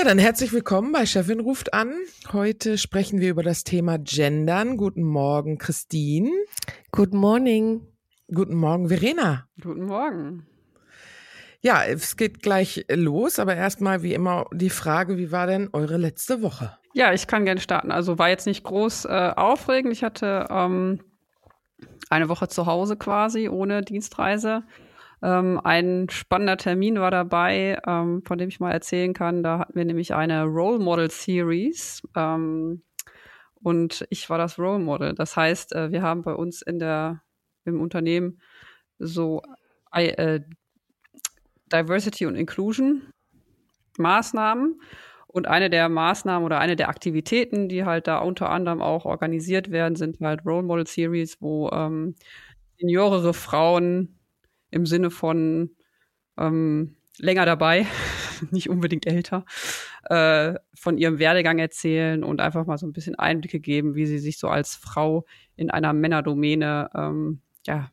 Ja, 0.00 0.06
dann 0.06 0.18
herzlich 0.18 0.50
willkommen 0.54 0.92
bei 0.92 1.04
Chefin 1.04 1.40
ruft 1.40 1.74
an. 1.74 1.92
Heute 2.32 2.78
sprechen 2.78 3.20
wir 3.20 3.28
über 3.28 3.42
das 3.42 3.64
Thema 3.64 3.98
Gendern. 3.98 4.78
Guten 4.78 5.02
Morgen, 5.02 5.58
Christine. 5.58 6.30
Good 6.90 7.12
morning. 7.12 7.86
Guten 8.32 8.54
Morgen, 8.54 8.88
Verena. 8.88 9.46
Guten 9.60 9.84
Morgen. 9.84 10.46
Ja, 11.60 11.84
es 11.84 12.16
geht 12.16 12.42
gleich 12.42 12.86
los, 12.90 13.38
aber 13.38 13.54
erstmal 13.56 14.02
wie 14.02 14.14
immer 14.14 14.46
die 14.54 14.70
Frage, 14.70 15.18
wie 15.18 15.32
war 15.32 15.46
denn 15.46 15.68
eure 15.74 15.98
letzte 15.98 16.40
Woche? 16.40 16.78
Ja, 16.94 17.12
ich 17.12 17.26
kann 17.26 17.44
gerne 17.44 17.60
starten. 17.60 17.92
Also 17.92 18.18
war 18.18 18.30
jetzt 18.30 18.46
nicht 18.46 18.64
groß 18.64 19.04
äh, 19.04 19.32
aufregend. 19.36 19.92
Ich 19.92 20.02
hatte 20.02 20.46
ähm, 20.48 21.00
eine 22.08 22.30
Woche 22.30 22.48
zu 22.48 22.64
Hause 22.64 22.96
quasi 22.96 23.50
ohne 23.50 23.82
Dienstreise. 23.82 24.62
Ähm, 25.22 25.60
ein 25.62 26.08
spannender 26.08 26.56
Termin 26.56 26.98
war 26.98 27.10
dabei, 27.10 27.78
ähm, 27.86 28.22
von 28.24 28.38
dem 28.38 28.48
ich 28.48 28.60
mal 28.60 28.72
erzählen 28.72 29.12
kann. 29.12 29.42
Da 29.42 29.58
hatten 29.58 29.74
wir 29.74 29.84
nämlich 29.84 30.14
eine 30.14 30.44
Role 30.44 30.78
Model 30.78 31.10
Series. 31.10 32.02
Ähm, 32.16 32.82
und 33.62 34.06
ich 34.10 34.30
war 34.30 34.38
das 34.38 34.58
Role 34.58 34.78
Model. 34.78 35.14
Das 35.14 35.36
heißt, 35.36 35.74
äh, 35.74 35.92
wir 35.92 36.02
haben 36.02 36.22
bei 36.22 36.32
uns 36.32 36.62
in 36.62 36.78
der, 36.78 37.22
im 37.64 37.80
Unternehmen 37.80 38.40
so 38.98 39.42
äh, 39.92 40.40
Diversity 41.72 42.26
und 42.26 42.36
Inclusion 42.36 43.02
Maßnahmen. 43.98 44.80
Und 45.26 45.46
eine 45.46 45.70
der 45.70 45.88
Maßnahmen 45.88 46.44
oder 46.44 46.58
eine 46.58 46.74
der 46.74 46.88
Aktivitäten, 46.88 47.68
die 47.68 47.84
halt 47.84 48.08
da 48.08 48.18
unter 48.18 48.50
anderem 48.50 48.82
auch 48.82 49.04
organisiert 49.04 49.70
werden, 49.70 49.94
sind 49.94 50.18
halt 50.20 50.44
Role 50.44 50.64
Model 50.64 50.86
Series, 50.86 51.40
wo 51.40 51.70
ähm, 51.70 52.16
seniorere 52.78 53.32
Frauen 53.32 54.19
im 54.70 54.86
Sinne 54.86 55.10
von 55.10 55.70
ähm, 56.38 56.96
länger 57.18 57.46
dabei, 57.46 57.86
nicht 58.50 58.68
unbedingt 58.68 59.06
älter, 59.06 59.44
äh, 60.04 60.54
von 60.74 60.98
ihrem 60.98 61.18
Werdegang 61.18 61.58
erzählen 61.58 62.24
und 62.24 62.40
einfach 62.40 62.66
mal 62.66 62.78
so 62.78 62.86
ein 62.86 62.92
bisschen 62.92 63.14
Einblicke 63.14 63.60
geben, 63.60 63.94
wie 63.94 64.06
sie 64.06 64.18
sich 64.18 64.38
so 64.38 64.48
als 64.48 64.74
Frau 64.74 65.26
in 65.56 65.70
einer 65.70 65.92
Männerdomäne 65.92 66.90
ähm, 66.94 67.40
ja, 67.66 67.90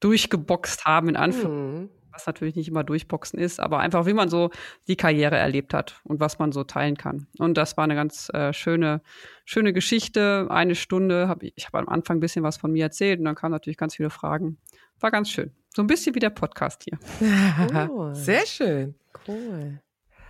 durchgeboxt 0.00 0.84
haben, 0.84 1.08
in 1.08 1.16
Anführungszeichen. 1.16 1.82
Mhm 1.82 2.00
was 2.12 2.26
natürlich 2.26 2.56
nicht 2.56 2.68
immer 2.68 2.84
durchboxen 2.84 3.38
ist, 3.38 3.60
aber 3.60 3.78
einfach, 3.78 4.06
wie 4.06 4.12
man 4.12 4.28
so 4.28 4.50
die 4.88 4.96
Karriere 4.96 5.36
erlebt 5.36 5.74
hat 5.74 6.00
und 6.04 6.20
was 6.20 6.38
man 6.38 6.52
so 6.52 6.64
teilen 6.64 6.96
kann. 6.96 7.26
Und 7.38 7.56
das 7.56 7.76
war 7.76 7.84
eine 7.84 7.94
ganz 7.94 8.30
äh, 8.32 8.52
schöne, 8.52 9.02
schöne 9.44 9.72
Geschichte. 9.72 10.46
Eine 10.50 10.74
Stunde 10.74 11.28
habe 11.28 11.46
ich, 11.46 11.52
ich 11.56 11.66
habe 11.66 11.78
am 11.78 11.88
Anfang 11.88 12.18
ein 12.18 12.20
bisschen 12.20 12.42
was 12.42 12.56
von 12.56 12.72
mir 12.72 12.84
erzählt 12.84 13.18
und 13.18 13.24
dann 13.24 13.34
kamen 13.34 13.52
natürlich 13.52 13.78
ganz 13.78 13.96
viele 13.96 14.10
Fragen. 14.10 14.58
War 15.00 15.10
ganz 15.10 15.30
schön. 15.30 15.50
So 15.74 15.82
ein 15.82 15.86
bisschen 15.86 16.14
wie 16.14 16.20
der 16.20 16.30
Podcast 16.30 16.84
hier. 16.84 16.98
Cool. 17.88 18.14
Sehr 18.14 18.46
schön. 18.46 18.94
Cool. 19.26 19.80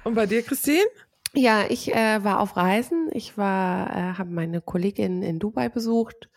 Und 0.04 0.14
bei 0.14 0.26
dir, 0.26 0.42
Christine? 0.42 0.84
Ja, 1.34 1.64
ich 1.68 1.94
äh, 1.94 2.24
war 2.24 2.40
auf 2.40 2.56
Reisen. 2.56 3.08
Ich 3.12 3.38
war, 3.38 3.90
äh, 3.90 4.18
habe 4.18 4.30
meine 4.30 4.60
Kollegin 4.60 5.22
in 5.22 5.38
Dubai 5.38 5.68
besucht 5.68 6.28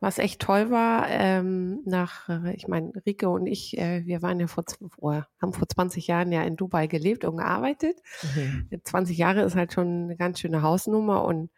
was 0.00 0.18
echt 0.18 0.40
toll 0.40 0.70
war, 0.70 1.08
ähm, 1.08 1.80
nach, 1.84 2.28
äh, 2.28 2.54
ich 2.54 2.68
meine, 2.68 2.92
Rike 3.04 3.28
und 3.28 3.46
ich, 3.46 3.76
äh, 3.78 4.06
wir 4.06 4.22
waren 4.22 4.38
ja 4.38 4.46
vor, 4.46 4.64
vor, 4.96 5.26
haben 5.42 5.52
vor 5.52 5.68
20 5.68 6.06
Jahren 6.06 6.30
ja 6.30 6.42
in 6.42 6.56
Dubai 6.56 6.86
gelebt 6.86 7.24
und 7.24 7.38
gearbeitet. 7.38 7.96
Mhm. 8.36 8.68
20 8.84 9.18
Jahre 9.18 9.42
ist 9.42 9.56
halt 9.56 9.72
schon 9.72 10.04
eine 10.04 10.16
ganz 10.16 10.38
schöne 10.38 10.62
Hausnummer 10.62 11.24
und 11.24 11.50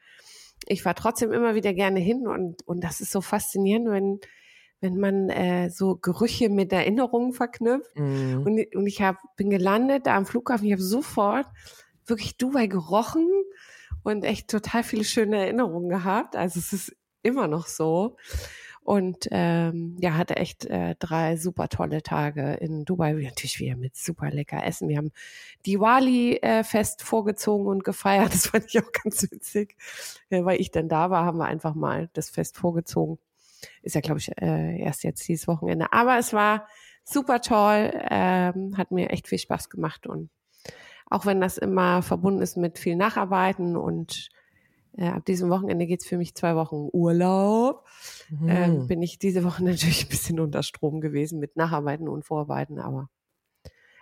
ich 0.67 0.85
war 0.85 0.95
trotzdem 0.95 1.33
immer 1.33 1.55
wieder 1.55 1.75
gerne 1.75 2.01
hin 2.01 2.27
und, 2.27 2.67
und 2.67 2.83
das 2.83 3.01
ist 3.01 3.13
so 3.13 3.21
faszinierend, 3.21 3.91
wenn, 3.91 4.21
wenn 4.81 4.99
man 4.99 5.29
äh, 5.29 5.71
so 5.71 5.97
Gerüche 5.97 6.49
mit 6.49 6.73
Erinnerungen 6.73 7.33
verknüpft. 7.33 7.97
Mhm. 7.97 8.43
Und, 8.45 8.77
und 8.77 8.87
ich 8.87 9.03
hab, 9.03 9.19
bin 9.37 9.51
gelandet 9.51 10.07
da 10.07 10.17
am 10.17 10.27
Flughafen, 10.27 10.67
ich 10.67 10.73
habe 10.73 10.83
sofort 10.83 11.47
wirklich 12.07 12.37
Dubai 12.37 12.67
gerochen 12.67 13.29
und 14.03 14.25
echt 14.25 14.49
total 14.49 14.83
viele 14.83 15.05
schöne 15.05 15.39
Erinnerungen 15.39 15.89
gehabt. 15.89 16.37
Also 16.37 16.59
es 16.59 16.73
ist 16.73 16.97
immer 17.23 17.47
noch 17.47 17.67
so. 17.67 18.17
Und 18.83 19.29
ähm, 19.31 19.97
ja, 20.01 20.15
hatte 20.17 20.37
echt 20.37 20.65
äh, 20.65 20.97
drei 20.99 21.37
super 21.37 21.69
tolle 21.69 22.03
Tage 22.03 22.55
in 22.55 22.85
Dubai. 22.85 23.13
Natürlich 23.13 23.61
wieder 23.61 23.77
mit 23.77 23.95
super 23.95 24.31
lecker 24.31 24.65
Essen. 24.67 24.89
Wir 24.89 24.97
haben 24.97 25.13
Diwali-Fest 25.67 27.03
äh, 27.03 27.05
vorgezogen 27.05 27.67
und 27.67 27.85
gefeiert. 27.85 28.33
Das 28.33 28.47
fand 28.47 28.65
ich 28.67 28.83
auch 28.83 28.91
ganz 28.91 29.23
witzig. 29.31 29.77
Ja, 30.31 30.45
weil 30.45 30.61
ich 30.61 30.71
dann 30.71 30.89
da 30.89 31.11
war, 31.11 31.25
haben 31.25 31.39
wir 31.39 31.45
einfach 31.45 31.75
mal 31.75 32.09
das 32.15 32.31
Fest 32.31 32.57
vorgezogen. 32.57 33.19
Ist 33.83 33.95
ja, 33.95 34.01
glaube 34.01 34.19
ich, 34.21 34.31
äh, 34.41 34.81
erst 34.81 35.05
jetzt 35.05 35.27
dieses 35.29 35.49
Wochenende. 35.49 35.93
Aber 35.93 36.19
es 36.19 36.33
war 36.33 36.67
super 37.05 37.41
toll. 37.41 37.93
Ähm, 38.11 38.77
hat 38.77 38.91
mir 38.91 39.11
echt 39.11 39.29
viel 39.29 39.39
Spaß 39.39 39.69
gemacht. 39.71 40.07
Und 40.07 40.31
auch 41.07 41.27
wenn 41.27 41.41
das 41.41 41.59
immer 41.59 42.03
verbunden 42.03 42.43
ist 42.43 42.57
mit 42.57 42.79
viel 42.79 42.97
Nacharbeiten 42.97 43.77
und 43.77 44.29
äh, 44.97 45.09
ab 45.09 45.25
diesem 45.25 45.51
Wochenende 45.51 45.87
geht's 45.87 46.07
für 46.07 46.19
mich 46.19 46.35
zwei 46.35 46.57
Wochen 46.57 46.89
Urlaub. 46.93 47.87
Mhm. 48.29 48.49
Ähm, 48.49 48.87
bin 48.87 49.03
ich 49.03 49.19
diese 49.19 49.45
Woche 49.45 49.65
natürlich 49.65 50.05
ein 50.05 50.09
bisschen 50.09 50.41
unter 50.41 50.63
Strom 50.63 51.01
gewesen 51.01 51.41
mit 51.41 51.57
Nacharbeiten 51.57 52.09
und 52.09 52.25
Vorarbeiten, 52.25 52.79
aber 52.79 53.09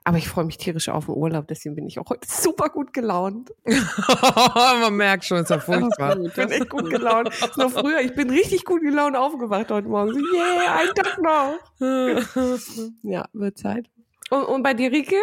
aber 0.08 0.16
ich 0.16 0.26
freue 0.26 0.46
mich 0.46 0.56
tierisch 0.56 0.88
auf 0.88 1.04
den 1.04 1.16
Urlaub, 1.16 1.48
deswegen 1.48 1.74
bin 1.74 1.86
ich 1.86 1.98
auch 1.98 2.08
heute 2.08 2.26
super 2.26 2.70
gut 2.70 2.94
gelaunt. 2.94 3.52
Man 4.80 4.96
merkt 4.96 5.26
schon, 5.26 5.36
es 5.36 5.42
ist 5.42 5.50
ja 5.50 5.58
furchtbar. 5.58 6.18
Ich 6.18 6.32
bin 6.32 6.50
echt 6.50 6.70
gut 6.70 6.88
gelaunt. 6.88 7.28
Ist 7.28 7.58
noch 7.58 7.70
früher, 7.70 8.00
ich 8.00 8.14
bin 8.14 8.30
richtig 8.30 8.64
gut 8.64 8.80
gelaunt 8.80 9.18
aufgewacht 9.18 9.70
heute 9.70 9.86
Morgen. 9.86 10.14
So, 10.14 10.18
yeah, 10.34 10.78
ein 10.78 10.88
Tag 10.94 11.18
noch. 11.20 11.58
ja, 13.02 13.28
wird 13.34 13.58
Zeit. 13.58 13.90
Und, 14.30 14.44
und 14.44 14.62
bei 14.62 14.72
dir, 14.72 14.90
Rike? 14.90 15.16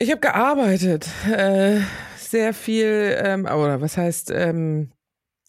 Ich 0.00 0.10
habe 0.10 0.20
gearbeitet. 0.20 1.06
Äh, 1.30 1.82
sehr 2.16 2.54
viel, 2.54 3.16
ähm, 3.22 3.44
oder 3.44 3.80
was 3.80 3.96
heißt, 3.96 4.32
ähm, 4.34 4.90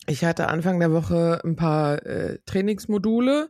ich 0.05 0.25
hatte 0.25 0.49
Anfang 0.49 0.79
der 0.79 0.91
Woche 0.91 1.39
ein 1.45 1.55
paar 1.55 2.05
äh, 2.05 2.39
Trainingsmodule. 2.45 3.49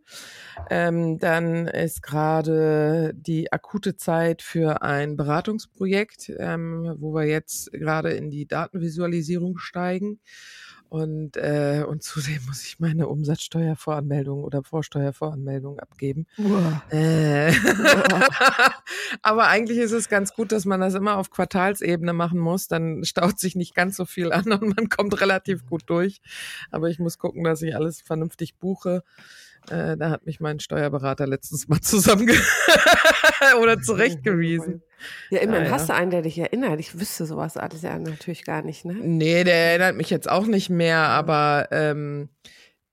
Ähm, 0.69 1.18
dann 1.18 1.68
ist 1.68 2.03
gerade 2.03 3.12
die 3.16 3.51
akute 3.51 3.95
Zeit 3.95 4.44
für 4.44 4.83
ein 4.83 5.18
Beratungsprojekt, 5.18 6.31
ähm, 6.38 6.95
wo 7.00 7.16
wir 7.16 7.25
jetzt 7.25 7.72
gerade 7.72 8.12
in 8.12 8.30
die 8.30 8.48
Datenvisualisierung 8.48 9.57
steigen. 9.57 10.19
Und, 10.94 11.38
äh, 11.38 11.84
und 11.88 12.04
zudem 12.04 12.45
muss 12.45 12.63
ich 12.63 12.80
meine 12.80 13.07
Umsatzsteuervoranmeldung 13.07 14.44
oder 14.44 14.62
Vorsteuervoranmeldung 14.62 15.80
abgeben. 15.80 16.28
Äh. 16.92 17.51
Aber 19.24 19.48
eigentlich 19.48 19.80
ist 19.80 19.92
es 19.92 20.07
ganz 20.07 20.36
gut, 20.36 20.51
dass 20.51 20.66
man 20.66 20.81
das 20.81 20.94
immer 20.94 21.18
auf 21.18 21.31
Quartalsebene 21.31 22.13
machen 22.13 22.38
muss. 22.38 22.68
Dann 22.68 23.04
staut 23.06 23.40
sich 23.40 23.56
nicht 23.56 23.74
ganz 23.74 23.95
so 23.95 24.06
viel 24.06 24.31
an 24.31 24.51
und 24.51 24.78
man 24.78 24.88
kommt 24.88 25.19
relativ 25.19 25.66
gut 25.66 25.81
durch. 25.88 26.22
Aber 26.69 26.92
ich 26.92 27.00
muss 27.00 27.18
gucken, 27.18 27.44
dass 27.44 27.63
ich 27.63 27.75
alles 27.75 28.01
vernünftig 28.01 28.60
buche. 28.60 29.04
Äh, 29.69 29.98
da 29.98 30.10
hat 30.10 30.25
mich 30.25 30.39
mein 30.39 30.60
Steuerberater 30.60 31.27
letztens 31.27 31.68
mal 31.68 31.80
zusammen 31.81 32.30
oder 33.62 33.80
zurechtgewiesen. 33.81 34.81
Ja, 35.30 35.39
immerhin 35.39 35.68
ah, 35.68 35.71
hast 35.71 35.89
du 35.89 35.94
einen, 35.94 36.12
der 36.12 36.21
dich 36.21 36.38
erinnert. 36.38 36.80
Ich 36.80 36.98
wüsste 37.00 37.25
sowas 37.25 37.57
alles 37.57 37.81
ja 37.81 37.98
natürlich 37.98 38.45
gar 38.45 38.62
nicht, 38.62 38.86
ne? 38.86 38.94
Nee, 38.94 39.44
der 39.44 39.56
erinnert 39.56 39.95
mich 39.95 40.10
jetzt 40.10 40.30
auch 40.30 40.45
nicht 40.45 40.69
mehr, 40.69 41.00
aber 41.00 41.68
ähm, 41.71 42.30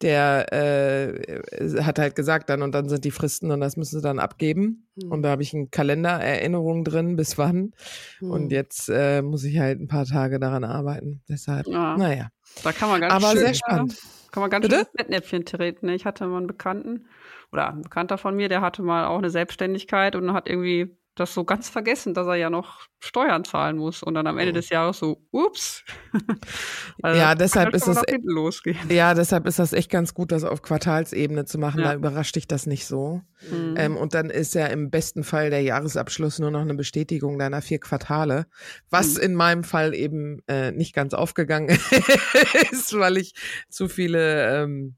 der 0.02 0.52
äh, 0.52 1.82
hat 1.82 1.98
halt 1.98 2.16
gesagt, 2.16 2.48
dann 2.48 2.62
und 2.62 2.72
dann 2.72 2.88
sind 2.88 3.04
die 3.04 3.10
Fristen 3.10 3.50
und 3.50 3.60
das 3.60 3.76
müssen 3.76 3.98
sie 3.98 4.02
dann 4.02 4.18
abgeben. 4.18 4.88
Mhm. 4.96 5.12
Und 5.12 5.22
da 5.22 5.30
habe 5.30 5.42
ich 5.42 5.52
einen 5.52 5.70
Kalendererinnerung 5.70 6.84
drin, 6.84 7.16
bis 7.16 7.36
wann. 7.36 7.72
Mhm. 8.20 8.30
Und 8.30 8.52
jetzt 8.52 8.88
äh, 8.88 9.20
muss 9.20 9.44
ich 9.44 9.58
halt 9.58 9.78
ein 9.78 9.88
paar 9.88 10.06
Tage 10.06 10.40
daran 10.40 10.64
arbeiten. 10.64 11.20
Deshalb, 11.28 11.66
ja. 11.66 11.96
naja. 11.98 12.28
Da 12.62 12.72
kann 12.72 12.88
man 12.88 13.00
ganz 13.00 13.12
Aber 13.14 13.32
schön, 13.32 13.38
sehr 13.38 13.54
spannend. 13.54 13.96
Kann 14.30 14.42
man 14.42 14.50
ganz 14.50 14.62
Bitte? 14.62 14.76
schön 14.76 14.84
ins 14.84 14.92
Bettnäpfchen 14.92 15.44
treten. 15.44 15.88
Ich 15.88 16.04
hatte 16.04 16.26
mal 16.26 16.38
einen 16.38 16.46
Bekannten, 16.46 17.06
oder 17.52 17.68
ein 17.70 17.82
Bekannter 17.82 18.18
von 18.18 18.36
mir, 18.36 18.48
der 18.48 18.60
hatte 18.60 18.82
mal 18.82 19.06
auch 19.06 19.18
eine 19.18 19.30
Selbstständigkeit 19.30 20.14
und 20.16 20.32
hat 20.32 20.48
irgendwie 20.48 20.96
das 21.20 21.34
so 21.34 21.44
ganz 21.44 21.68
vergessen, 21.68 22.14
dass 22.14 22.26
er 22.26 22.36
ja 22.36 22.50
noch 22.50 22.88
Steuern 22.98 23.44
zahlen 23.44 23.76
muss 23.76 24.02
und 24.02 24.14
dann 24.14 24.26
am 24.26 24.38
Ende 24.38 24.52
oh. 24.52 24.54
des 24.54 24.68
Jahres 24.70 24.98
so, 24.98 25.22
ups. 25.30 25.84
also 27.02 27.20
ja, 27.20 27.34
deshalb 27.34 27.74
ist 27.74 27.86
es 27.86 28.02
losgehen. 28.22 28.78
Ja, 28.88 29.14
deshalb 29.14 29.46
ist 29.46 29.58
das 29.58 29.72
echt 29.72 29.90
ganz 29.90 30.14
gut, 30.14 30.32
das 30.32 30.44
auf 30.44 30.62
Quartalsebene 30.62 31.44
zu 31.44 31.58
machen. 31.58 31.80
Ja. 31.80 31.88
Da 31.88 31.94
überrascht 31.94 32.36
dich 32.36 32.48
das 32.48 32.66
nicht 32.66 32.86
so. 32.86 33.22
Mhm. 33.50 33.74
Ähm, 33.76 33.96
und 33.96 34.14
dann 34.14 34.30
ist 34.30 34.54
ja 34.54 34.66
im 34.66 34.90
besten 34.90 35.22
Fall 35.22 35.50
der 35.50 35.62
Jahresabschluss 35.62 36.38
nur 36.38 36.50
noch 36.50 36.62
eine 36.62 36.74
Bestätigung 36.74 37.38
deiner 37.38 37.62
vier 37.62 37.78
Quartale, 37.78 38.46
was 38.90 39.14
mhm. 39.14 39.22
in 39.22 39.34
meinem 39.34 39.64
Fall 39.64 39.94
eben 39.94 40.42
äh, 40.48 40.72
nicht 40.72 40.94
ganz 40.94 41.14
aufgegangen 41.14 41.68
ist, 42.70 42.98
weil 42.98 43.16
ich 43.18 43.34
zu 43.68 43.88
viele 43.88 44.62
ähm, 44.62 44.96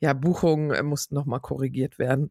ja, 0.00 0.12
Buchungen 0.12 0.70
äh, 0.70 0.82
mussten 0.82 1.14
nochmal 1.14 1.40
korrigiert 1.40 1.98
werden. 1.98 2.30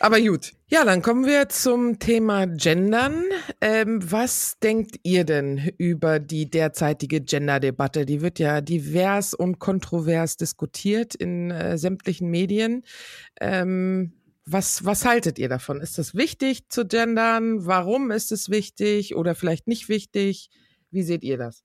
Aber 0.00 0.20
gut. 0.20 0.52
Ja, 0.68 0.84
dann 0.84 1.02
kommen 1.02 1.24
wir 1.24 1.48
zum 1.48 1.98
Thema 1.98 2.46
Gendern. 2.46 3.24
Ähm, 3.60 4.00
was 4.10 4.58
denkt 4.58 4.96
ihr 5.02 5.24
denn 5.24 5.72
über 5.78 6.18
die 6.18 6.50
derzeitige 6.50 7.20
Gender-Debatte? 7.20 8.04
Die 8.04 8.20
wird 8.20 8.38
ja 8.38 8.60
divers 8.60 9.34
und 9.34 9.58
kontrovers 9.58 10.36
diskutiert 10.36 11.14
in 11.14 11.50
äh, 11.50 11.78
sämtlichen 11.78 12.28
Medien. 12.28 12.82
Ähm, 13.40 14.12
was, 14.46 14.84
was 14.84 15.04
haltet 15.04 15.38
ihr 15.38 15.48
davon? 15.48 15.80
Ist 15.80 15.98
es 15.98 16.14
wichtig 16.14 16.68
zu 16.68 16.86
gendern? 16.86 17.64
Warum 17.64 18.10
ist 18.10 18.32
es 18.32 18.50
wichtig 18.50 19.14
oder 19.14 19.34
vielleicht 19.34 19.66
nicht 19.66 19.88
wichtig? 19.88 20.50
Wie 20.90 21.02
seht 21.02 21.24
ihr 21.24 21.38
das? 21.38 21.64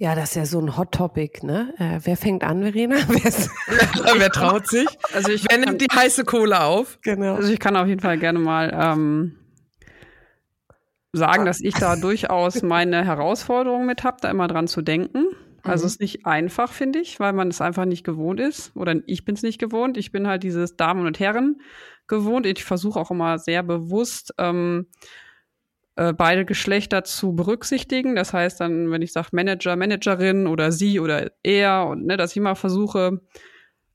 Ja, 0.00 0.14
das 0.14 0.30
ist 0.30 0.34
ja 0.36 0.46
so 0.46 0.60
ein 0.60 0.76
Hot 0.76 0.92
Topic, 0.92 1.44
ne? 1.44 1.74
Äh, 1.76 1.98
wer 2.04 2.16
fängt 2.16 2.44
an, 2.44 2.62
Verena? 2.62 2.94
wer 3.08 4.30
traut 4.30 4.68
sich? 4.68 4.86
Also 5.12 5.32
ich 5.32 5.44
wer 5.50 5.58
nimmt 5.58 5.80
die 5.80 5.88
heiße 5.92 6.24
Kohle 6.24 6.62
auf? 6.62 7.00
Genau. 7.02 7.34
Also 7.34 7.52
ich 7.52 7.58
kann 7.58 7.76
auf 7.76 7.88
jeden 7.88 8.00
Fall 8.00 8.16
gerne 8.16 8.38
mal 8.38 8.72
ähm, 8.72 9.36
sagen, 11.12 11.44
dass 11.44 11.60
ich 11.60 11.74
da 11.74 11.96
durchaus 11.96 12.62
meine 12.62 13.04
Herausforderungen 13.04 13.86
mit 13.86 14.04
habe, 14.04 14.18
da 14.20 14.30
immer 14.30 14.46
dran 14.46 14.68
zu 14.68 14.82
denken. 14.82 15.26
Also 15.64 15.82
mhm. 15.82 15.86
es 15.86 15.92
ist 15.94 16.00
nicht 16.00 16.26
einfach, 16.26 16.72
finde 16.72 17.00
ich, 17.00 17.18
weil 17.18 17.32
man 17.32 17.48
es 17.48 17.60
einfach 17.60 17.84
nicht 17.84 18.04
gewohnt 18.04 18.38
ist. 18.38 18.70
Oder 18.76 18.94
ich 19.06 19.24
bin 19.24 19.34
es 19.34 19.42
nicht 19.42 19.58
gewohnt. 19.58 19.96
Ich 19.96 20.12
bin 20.12 20.28
halt 20.28 20.44
dieses 20.44 20.76
Damen 20.76 21.06
und 21.06 21.18
Herren 21.18 21.60
gewohnt. 22.06 22.46
Ich 22.46 22.62
versuche 22.62 23.00
auch 23.00 23.10
immer 23.10 23.38
sehr 23.40 23.64
bewusst 23.64 24.32
ähm, 24.38 24.86
äh, 25.98 26.12
beide 26.12 26.44
Geschlechter 26.44 27.02
zu 27.02 27.34
berücksichtigen. 27.34 28.14
Das 28.14 28.32
heißt 28.32 28.60
dann, 28.60 28.92
wenn 28.92 29.02
ich 29.02 29.12
sage 29.12 29.30
Manager, 29.32 29.74
Managerin 29.74 30.46
oder 30.46 30.70
sie 30.70 31.00
oder 31.00 31.32
er 31.42 31.86
und 31.88 32.06
ne, 32.06 32.16
dass 32.16 32.36
ich 32.36 32.40
mal 32.40 32.54
versuche, 32.54 33.20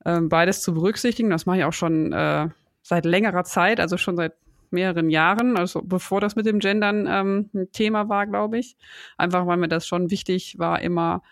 äh, 0.04 0.20
beides 0.20 0.60
zu 0.60 0.74
berücksichtigen. 0.74 1.30
Das 1.30 1.46
mache 1.46 1.58
ich 1.58 1.64
auch 1.64 1.72
schon 1.72 2.12
äh, 2.12 2.48
seit 2.82 3.06
längerer 3.06 3.44
Zeit, 3.44 3.80
also 3.80 3.96
schon 3.96 4.16
seit 4.18 4.34
mehreren 4.70 5.08
Jahren, 5.08 5.56
also 5.56 5.80
bevor 5.82 6.20
das 6.20 6.36
mit 6.36 6.44
dem 6.44 6.58
Gendern 6.58 7.06
ähm, 7.08 7.48
ein 7.54 7.72
Thema 7.72 8.10
war, 8.10 8.26
glaube 8.26 8.58
ich. 8.58 8.76
Einfach 9.16 9.46
weil 9.46 9.56
mir 9.56 9.68
das 9.68 9.86
schon 9.86 10.10
wichtig 10.10 10.58
war, 10.58 10.82
immer 10.82 11.22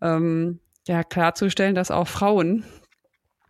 ähm, 0.00 0.60
ja, 0.86 1.04
klarzustellen, 1.04 1.74
dass 1.74 1.90
auch 1.90 2.08
Frauen 2.08 2.64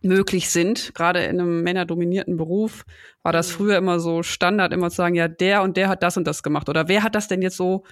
möglich 0.01 0.49
sind. 0.49 0.93
Gerade 0.95 1.23
in 1.23 1.39
einem 1.39 1.63
männerdominierten 1.63 2.37
Beruf 2.37 2.85
war 3.23 3.31
das 3.31 3.49
mhm. 3.49 3.53
früher 3.53 3.77
immer 3.77 3.99
so 3.99 4.23
Standard, 4.23 4.73
immer 4.73 4.89
zu 4.89 4.97
sagen, 4.97 5.15
ja, 5.15 5.27
der 5.27 5.61
und 5.61 5.77
der 5.77 5.89
hat 5.89 6.03
das 6.03 6.17
und 6.17 6.25
das 6.25 6.43
gemacht. 6.43 6.69
Oder 6.69 6.87
wer 6.87 7.03
hat 7.03 7.15
das 7.15 7.27
denn 7.27 7.41
jetzt 7.41 7.57
so, 7.57 7.83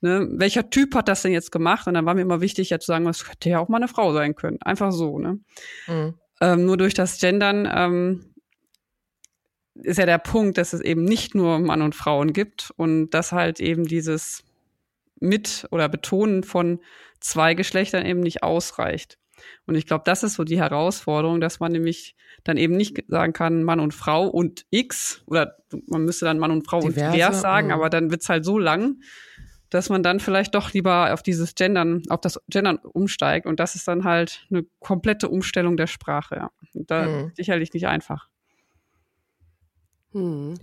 ne, 0.00 0.28
welcher 0.32 0.70
Typ 0.70 0.94
hat 0.94 1.08
das 1.08 1.22
denn 1.22 1.32
jetzt 1.32 1.52
gemacht? 1.52 1.86
Und 1.86 1.94
dann 1.94 2.06
war 2.06 2.14
mir 2.14 2.22
immer 2.22 2.40
wichtig, 2.40 2.70
ja 2.70 2.78
zu 2.78 2.86
sagen, 2.86 3.04
das 3.04 3.24
könnte 3.24 3.50
ja 3.50 3.58
auch 3.58 3.68
mal 3.68 3.78
eine 3.78 3.88
Frau 3.88 4.12
sein 4.12 4.34
können. 4.34 4.58
Einfach 4.62 4.92
so, 4.92 5.18
ne? 5.18 5.38
Mhm. 5.86 6.14
Ähm, 6.40 6.64
nur 6.66 6.76
durch 6.76 6.94
das 6.94 7.20
Gendern 7.20 7.70
ähm, 7.72 8.32
ist 9.74 9.98
ja 9.98 10.06
der 10.06 10.18
Punkt, 10.18 10.58
dass 10.58 10.72
es 10.72 10.80
eben 10.80 11.04
nicht 11.04 11.34
nur 11.34 11.58
Mann 11.60 11.82
und 11.82 11.94
Frauen 11.94 12.32
gibt 12.32 12.72
und 12.76 13.10
dass 13.10 13.32
halt 13.32 13.60
eben 13.60 13.86
dieses 13.86 14.44
Mit- 15.20 15.66
oder 15.70 15.88
Betonen 15.88 16.42
von 16.42 16.80
zwei 17.20 17.54
Geschlechtern 17.54 18.04
eben 18.04 18.20
nicht 18.20 18.42
ausreicht. 18.42 19.18
Und 19.66 19.74
ich 19.74 19.86
glaube, 19.86 20.02
das 20.04 20.22
ist 20.22 20.34
so 20.34 20.44
die 20.44 20.58
Herausforderung, 20.58 21.40
dass 21.40 21.60
man 21.60 21.72
nämlich 21.72 22.16
dann 22.44 22.56
eben 22.56 22.76
nicht 22.76 23.04
sagen 23.08 23.32
kann, 23.32 23.64
Mann 23.64 23.80
und 23.80 23.94
Frau 23.94 24.26
und 24.26 24.66
X 24.70 25.22
oder 25.26 25.56
man 25.86 26.04
müsste 26.04 26.24
dann 26.24 26.38
Mann 26.38 26.50
und 26.50 26.66
Frau 26.66 26.80
Diverse, 26.80 27.06
und 27.06 27.14
divers 27.14 27.40
sagen, 27.40 27.68
mh. 27.68 27.74
aber 27.74 27.90
dann 27.90 28.10
wird's 28.10 28.28
halt 28.28 28.44
so 28.44 28.58
lang, 28.58 28.96
dass 29.70 29.88
man 29.88 30.02
dann 30.02 30.20
vielleicht 30.20 30.54
doch 30.54 30.72
lieber 30.72 31.14
auf 31.14 31.22
dieses 31.22 31.54
Gendern, 31.54 32.02
auf 32.10 32.20
das 32.20 32.38
Gendern 32.48 32.76
umsteigt. 32.76 33.46
Und 33.46 33.58
das 33.58 33.74
ist 33.74 33.88
dann 33.88 34.04
halt 34.04 34.46
eine 34.50 34.64
komplette 34.80 35.28
Umstellung 35.28 35.78
der 35.78 35.86
Sprache, 35.86 36.36
ja. 36.36 36.50
Und 36.74 36.90
da 36.90 37.06
mhm. 37.06 37.32
sicherlich 37.34 37.72
nicht 37.72 37.86
einfach. 37.86 38.28
Hm. 40.12 40.54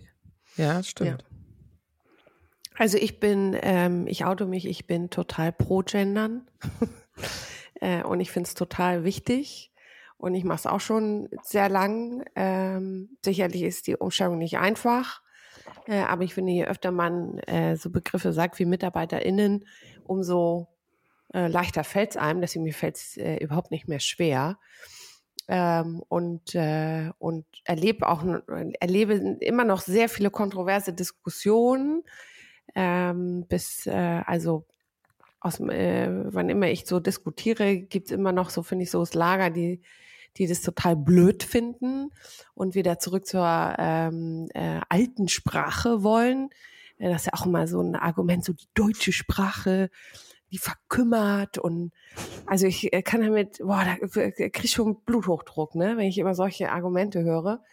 Ja, 0.57 0.83
stimmt. 0.83 1.23
Ja. 1.23 1.29
Also 2.75 2.97
ich 2.97 3.19
bin, 3.19 3.57
ähm, 3.61 4.07
ich 4.07 4.25
auto 4.25 4.45
mich, 4.45 4.67
ich 4.67 4.85
bin 4.87 5.09
total 5.09 5.51
pro 5.51 5.81
Gendern. 5.81 6.47
Äh, 7.79 8.03
und 8.03 8.19
ich 8.19 8.31
finde 8.31 8.47
es 8.47 8.53
total 8.53 9.03
wichtig. 9.03 9.71
Und 10.17 10.35
ich 10.35 10.43
mache 10.43 10.59
es 10.59 10.65
auch 10.65 10.81
schon 10.81 11.29
sehr 11.43 11.69
lang. 11.69 12.25
Ähm, 12.35 13.17
sicherlich 13.23 13.63
ist 13.63 13.87
die 13.87 13.95
Umstellung 13.95 14.37
nicht 14.37 14.57
einfach. 14.57 15.21
Äh, 15.87 16.01
aber 16.01 16.23
ich 16.23 16.33
finde, 16.33 16.51
je 16.51 16.65
öfter 16.65 16.91
man 16.91 17.39
äh, 17.39 17.77
so 17.77 17.89
Begriffe 17.89 18.33
sagt 18.33 18.59
wie 18.59 18.65
MitarbeiterInnen, 18.65 19.65
umso 20.03 20.67
äh, 21.33 21.47
leichter 21.47 21.83
fällt 21.83 22.11
es 22.11 22.17
einem. 22.17 22.41
Deswegen 22.41 22.63
mir 22.63 22.73
fällt 22.73 22.97
es 22.97 23.17
äh, 23.17 23.37
überhaupt 23.37 23.71
nicht 23.71 23.87
mehr 23.87 23.99
schwer. 24.01 24.59
Ähm, 25.47 26.03
und, 26.09 26.53
äh, 26.53 27.11
und 27.17 27.45
erlebe 27.63 28.07
auch 28.07 28.23
erlebe 28.79 29.13
immer 29.39 29.63
noch 29.63 29.81
sehr 29.81 30.09
viele 30.09 30.29
kontroverse 30.31 30.93
Diskussionen. 30.93 32.03
Ähm, 32.75 33.45
bis 33.47 33.87
äh, 33.87 34.21
also 34.25 34.65
aus, 35.39 35.59
äh, 35.59 36.09
wann 36.09 36.49
immer 36.49 36.67
ich 36.67 36.85
so 36.85 36.99
diskutiere, 36.99 37.77
gibt's 37.77 38.11
immer 38.11 38.31
noch 38.31 38.49
so, 38.49 38.63
finde 38.63 38.83
ich, 38.83 38.91
so 38.91 38.99
das 38.99 39.13
Lager, 39.13 39.49
die, 39.49 39.81
die 40.37 40.47
das 40.47 40.61
total 40.61 40.95
blöd 40.95 41.43
finden 41.43 42.11
und 42.53 42.75
wieder 42.75 42.99
zurück 42.99 43.25
zur 43.25 43.75
ähm, 43.77 44.47
äh, 44.53 44.79
alten 44.89 45.27
Sprache 45.27 46.03
wollen. 46.03 46.49
Äh, 46.97 47.09
das 47.09 47.21
ist 47.21 47.25
ja 47.27 47.33
auch 47.33 47.45
immer 47.45 47.67
so 47.67 47.81
ein 47.81 47.95
Argument, 47.95 48.43
so 48.43 48.53
die 48.53 48.67
deutsche 48.73 49.11
Sprache, 49.11 49.89
die 50.51 50.57
verkümmert 50.57 51.57
und 51.57 51.91
also 52.45 52.65
ich 52.65 52.91
äh, 52.91 53.01
kann 53.01 53.21
damit, 53.21 53.59
boah, 53.59 53.85
da 53.85 54.07
krieg 54.07 54.63
ich 54.63 54.71
schon 54.71 55.01
Bluthochdruck, 55.03 55.75
ne, 55.75 55.95
wenn 55.97 56.07
ich 56.07 56.17
immer 56.17 56.33
solche 56.33 56.71
Argumente 56.71 57.23
höre. 57.23 57.63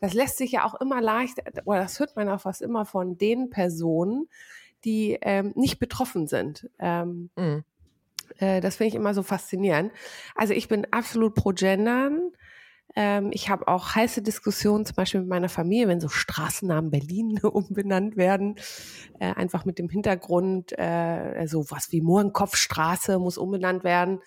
Das 0.00 0.14
lässt 0.14 0.38
sich 0.38 0.52
ja 0.52 0.64
auch 0.64 0.80
immer 0.80 1.00
leicht, 1.00 1.38
oder 1.64 1.80
das 1.80 1.98
hört 1.98 2.16
man 2.16 2.28
auch 2.28 2.40
fast 2.40 2.62
immer 2.62 2.86
von 2.86 3.18
den 3.18 3.50
Personen, 3.50 4.28
die 4.84 5.18
ähm, 5.22 5.52
nicht 5.54 5.78
betroffen 5.78 6.26
sind. 6.26 6.68
Ähm, 6.78 7.30
mhm. 7.36 7.64
äh, 8.38 8.60
das 8.60 8.76
finde 8.76 8.88
ich 8.88 8.94
immer 8.94 9.14
so 9.14 9.22
faszinierend. 9.22 9.92
Also 10.34 10.54
ich 10.54 10.68
bin 10.68 10.86
absolut 10.90 11.34
pro 11.34 11.50
Gendern. 11.50 12.32
Ähm, 12.96 13.30
ich 13.32 13.48
habe 13.48 13.68
auch 13.68 13.94
heiße 13.94 14.22
Diskussionen, 14.22 14.84
zum 14.84 14.96
Beispiel 14.96 15.20
mit 15.20 15.28
meiner 15.28 15.48
Familie, 15.48 15.88
wenn 15.88 16.00
so 16.00 16.08
Straßennamen 16.08 16.90
Berlin 16.90 17.38
umbenannt 17.42 18.16
werden, 18.16 18.56
äh, 19.20 19.32
einfach 19.34 19.64
mit 19.64 19.78
dem 19.78 19.88
Hintergrund, 19.88 20.76
äh, 20.76 21.46
so 21.46 21.70
was 21.70 21.92
wie 21.92 22.00
Mohrenkopfstraße 22.00 23.18
muss 23.18 23.38
umbenannt 23.38 23.84
werden. 23.84 24.20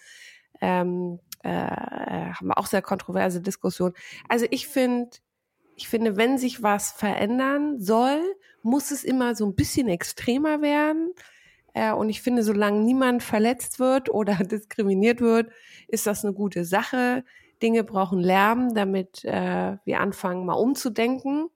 Ähm, 0.62 1.20
äh, 1.44 1.50
haben 1.50 2.48
wir 2.48 2.58
auch 2.58 2.68
sehr 2.68 2.82
kontroverse 2.82 3.42
Diskussionen. 3.42 3.94
Also 4.30 4.46
ich 4.50 4.68
finde, 4.68 5.10
ich 5.76 5.88
finde, 5.88 6.18
wenn 6.18 6.38
sich 6.38 6.64
was 6.64 6.92
verändern 6.92 7.80
soll, 7.80 8.22
muss 8.62 8.92
es 8.92 9.04
immer 9.04 9.36
so 9.36 9.46
ein 9.46 9.56
bisschen 9.56 9.88
extremer 9.88 10.62
werden. 10.62 11.14
Äh, 11.74 11.94
und 11.94 12.10
ich 12.10 12.22
finde, 12.22 12.44
solange 12.44 12.82
niemand 12.82 13.24
verletzt 13.24 13.80
wird 13.80 14.10
oder 14.10 14.36
diskriminiert 14.44 15.22
wird, 15.22 15.52
ist 15.88 16.08
das 16.08 16.24
eine 16.24 16.34
gute 16.34 16.66
Sache. 16.66 17.24
Dinge 17.62 17.84
brauchen 17.84 18.20
Lärm, 18.20 18.74
damit 18.74 19.24
äh, 19.26 19.78
wir 19.86 20.00
anfangen, 20.00 20.46
mal 20.46 20.54
umzudenken. 20.54 21.50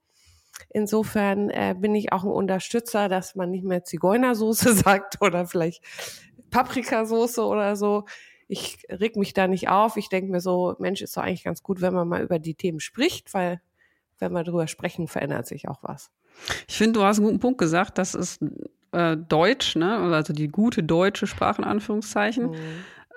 Insofern 0.70 1.50
äh, 1.50 1.76
bin 1.78 1.94
ich 1.94 2.12
auch 2.12 2.24
ein 2.24 2.32
Unterstützer, 2.32 3.10
dass 3.10 3.36
man 3.36 3.52
nicht 3.52 3.64
mehr 3.64 3.84
Zigeunersoße 3.84 4.74
sagt 4.74 5.22
oder 5.22 5.46
vielleicht 5.46 5.84
Paprikasoße 6.50 7.44
oder 7.44 7.76
so. 7.76 8.06
Ich 8.48 8.80
reg 8.90 9.18
mich 9.18 9.34
da 9.34 9.48
nicht 9.48 9.68
auf. 9.70 9.98
Ich 9.98 10.10
denke 10.10 10.32
mir 10.32 10.40
so, 10.40 10.76
Mensch, 10.80 11.02
ist 11.02 11.18
doch 11.18 11.24
eigentlich 11.24 11.44
ganz 11.44 11.62
gut, 11.62 11.82
wenn 11.82 11.94
man 11.94 12.08
mal 12.08 12.24
über 12.24 12.40
die 12.40 12.56
Themen 12.56 12.80
spricht, 12.80 13.34
weil 13.34 13.62
wenn 14.20 14.32
wir 14.34 14.44
drüber 14.44 14.68
sprechen, 14.68 15.08
verändert 15.08 15.48
sich 15.48 15.68
auch 15.68 15.80
was. 15.82 16.12
Ich 16.68 16.78
finde, 16.78 17.00
du 17.00 17.06
hast 17.06 17.18
einen 17.18 17.28
guten 17.28 17.40
Punkt 17.40 17.58
gesagt, 17.60 17.98
das 17.98 18.14
ist 18.16 18.40
äh, 18.92 19.18
Deutsch, 19.18 19.76
ne? 19.76 19.98
also 19.98 20.34
die 20.34 20.48
gute 20.48 20.84
deutsche 20.84 21.28
Sprache 21.28 21.62
in 21.62 21.68
Anführungszeichen. 21.68 22.52
Mhm. 22.52 22.56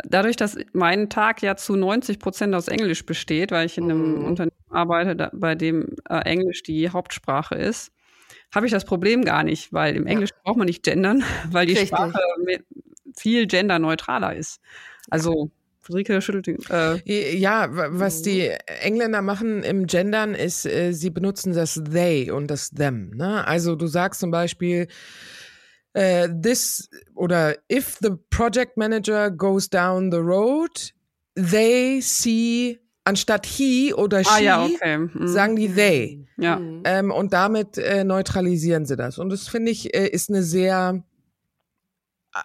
dadurch, 0.05 0.37
dass 0.37 0.57
mein 0.73 1.11
Tag 1.11 1.43
ja 1.43 1.57
zu 1.57 1.77
90 1.77 2.19
Prozent 2.19 2.55
aus 2.55 2.69
Englisch 2.69 3.05
besteht, 3.05 3.51
weil 3.53 3.67
ich 3.67 3.77
in 3.77 3.85
einem 3.85 4.15
Mhm. 4.21 4.25
Unternehmen 4.25 4.57
arbeite, 4.71 5.15
da, 5.17 5.31
bei 5.35 5.55
dem 5.55 5.89
äh, 6.09 6.21
Englisch 6.21 6.63
die 6.63 6.89
Hauptsprache 6.91 7.55
ist, 7.57 7.93
habe 8.55 8.67
ich 8.67 8.73
das 8.73 8.85
Problem 8.87 9.25
gar 9.25 9.43
nicht, 9.45 9.73
weil 9.73 9.97
im. 9.97 10.07
Englisch 10.07 10.31
braucht 10.43 10.57
man 10.57 10.67
nicht 10.67 10.83
gendern, 10.83 11.23
weil 11.53 11.67
die 11.67 11.75
Richtig. 11.75 11.89
Sprache 11.89 12.19
viel 13.17 13.47
genderneutraler 13.47 14.35
ist. 14.35 14.61
Also, 15.11 15.51
Friederike 15.91 16.21
schüttelt 16.23 16.47
die, 16.47 16.57
äh, 16.71 17.37
Ja, 17.37 17.69
wa- 17.75 17.89
was 17.91 18.23
die 18.23 18.51
Engländer 18.83 19.23
machen 19.23 19.63
im 19.63 19.87
Gendern 19.87 20.35
ist, 20.35 20.67
äh, 20.67 20.93
sie 20.93 21.11
benutzen 21.11 21.53
das 21.53 21.81
they 21.93 22.31
und 22.31 22.49
das 22.49 22.71
them. 22.71 23.11
Ne? 23.15 23.47
Also 23.47 23.77
du 23.77 23.87
sagst 23.87 24.21
zum 24.21 24.31
Beispiel, 24.31 24.87
äh, 25.93 26.29
this 26.43 26.89
oder 27.15 27.57
if 27.71 27.99
the 28.01 28.11
project 28.31 28.77
manager 28.77 29.31
goes 29.31 29.69
down 29.69 30.11
the 30.13 30.19
road, 30.19 30.93
they 31.35 32.01
see, 32.01 32.79
anstatt 33.05 33.45
he 33.47 33.93
oder 33.95 34.23
she, 34.23 34.31
ah 34.31 34.39
ja, 34.41 34.65
okay. 34.65 34.99
Mhm. 34.99 35.27
sagen 35.29 35.57
die 35.57 35.69
they. 35.69 36.25
ja. 36.39 36.59
Mhm. 36.59 36.83
Ähm, 36.85 37.11
und 37.11 37.33
damit 37.33 37.77
äh, 37.79 38.05
neutralisieren 38.05 38.87
sie 38.87 38.97
das. 38.97 39.19
Und 39.19 39.31
das 39.31 39.49
finde 39.49 39.73
ich, 39.73 39.95
äh, 39.95 40.07
ist 40.09 40.29
eine 40.31 40.43
sehr 40.43 41.03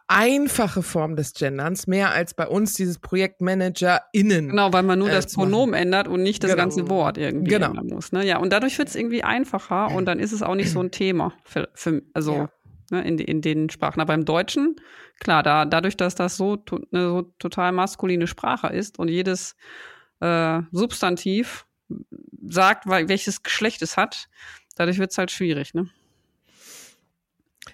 einfache 0.08 0.82
Form 0.82 1.15
des 1.15 1.34
Genderns, 1.34 1.86
mehr 1.88 2.12
als 2.12 2.34
bei 2.34 2.48
uns 2.48 2.74
dieses 2.74 2.98
ProjektmanagerInnen. 3.00 4.50
Genau, 4.50 4.74
weil 4.74 4.84
man 4.84 5.00
nur 5.00 5.10
äh, 5.10 5.12
das 5.12 5.27
zu 5.27 5.39
machen. 5.39 5.51
Pronomen 5.51 5.74
ändert 5.75 6.08
und 6.08 6.24
nicht 6.24 6.44
das 6.44 6.51
Genau. 6.51 6.63
ganze 6.63 6.89
Wort 6.89 7.18
irgendwie 7.18 7.51
Genau. 7.51 7.68
ändern 7.68 7.88
muss. 7.88 8.12
Ne? 8.12 8.25
Ja, 8.25 8.38
und 8.38 8.51
dadurch 8.51 8.77
wird 8.77 8.88
es 8.89 8.96
irgendwie 8.96 9.24
einfacher 9.24 9.92
und 9.92 10.06
dann 10.06 10.20
ist 10.20 10.32
es 10.32 10.42
auch 10.42 10.56
nicht 10.56 10.72
so 10.72 10.80
ein 10.82 10.92
Thema. 10.92 11.34
Für, 11.44 11.70
für, 11.74 12.01
also 12.13 12.34
Ja. 12.34 12.50
ne, 12.92 13.08
in, 13.08 13.20
in 13.20 13.42
den 13.42 13.70
Sprachen. 13.70 14.00
Aber 14.01 14.13
beim 14.13 14.25
Deutschen, 14.25 14.75
klar, 15.20 15.44
da, 15.44 15.65
dadurch, 15.65 15.98
dass 15.98 16.15
das 16.15 16.36
so, 16.38 16.56
to, 16.58 16.80
eine 16.92 17.08
so 17.10 17.22
total 17.39 17.72
maskuline 17.72 18.25
Sprache 18.27 18.68
ist 18.68 18.98
und 18.98 19.08
jedes 19.10 19.56
äh, 20.20 20.62
Substantiv 20.72 21.65
sagt, 22.48 22.88
welches 22.88 23.44
Geschlecht 23.44 23.82
es 23.84 23.98
hat, 23.98 24.30
dadurch 24.75 24.98
wird 24.98 25.12
es 25.12 25.18
halt 25.20 25.30
schwierig. 25.30 25.74
Ne? 25.75 25.89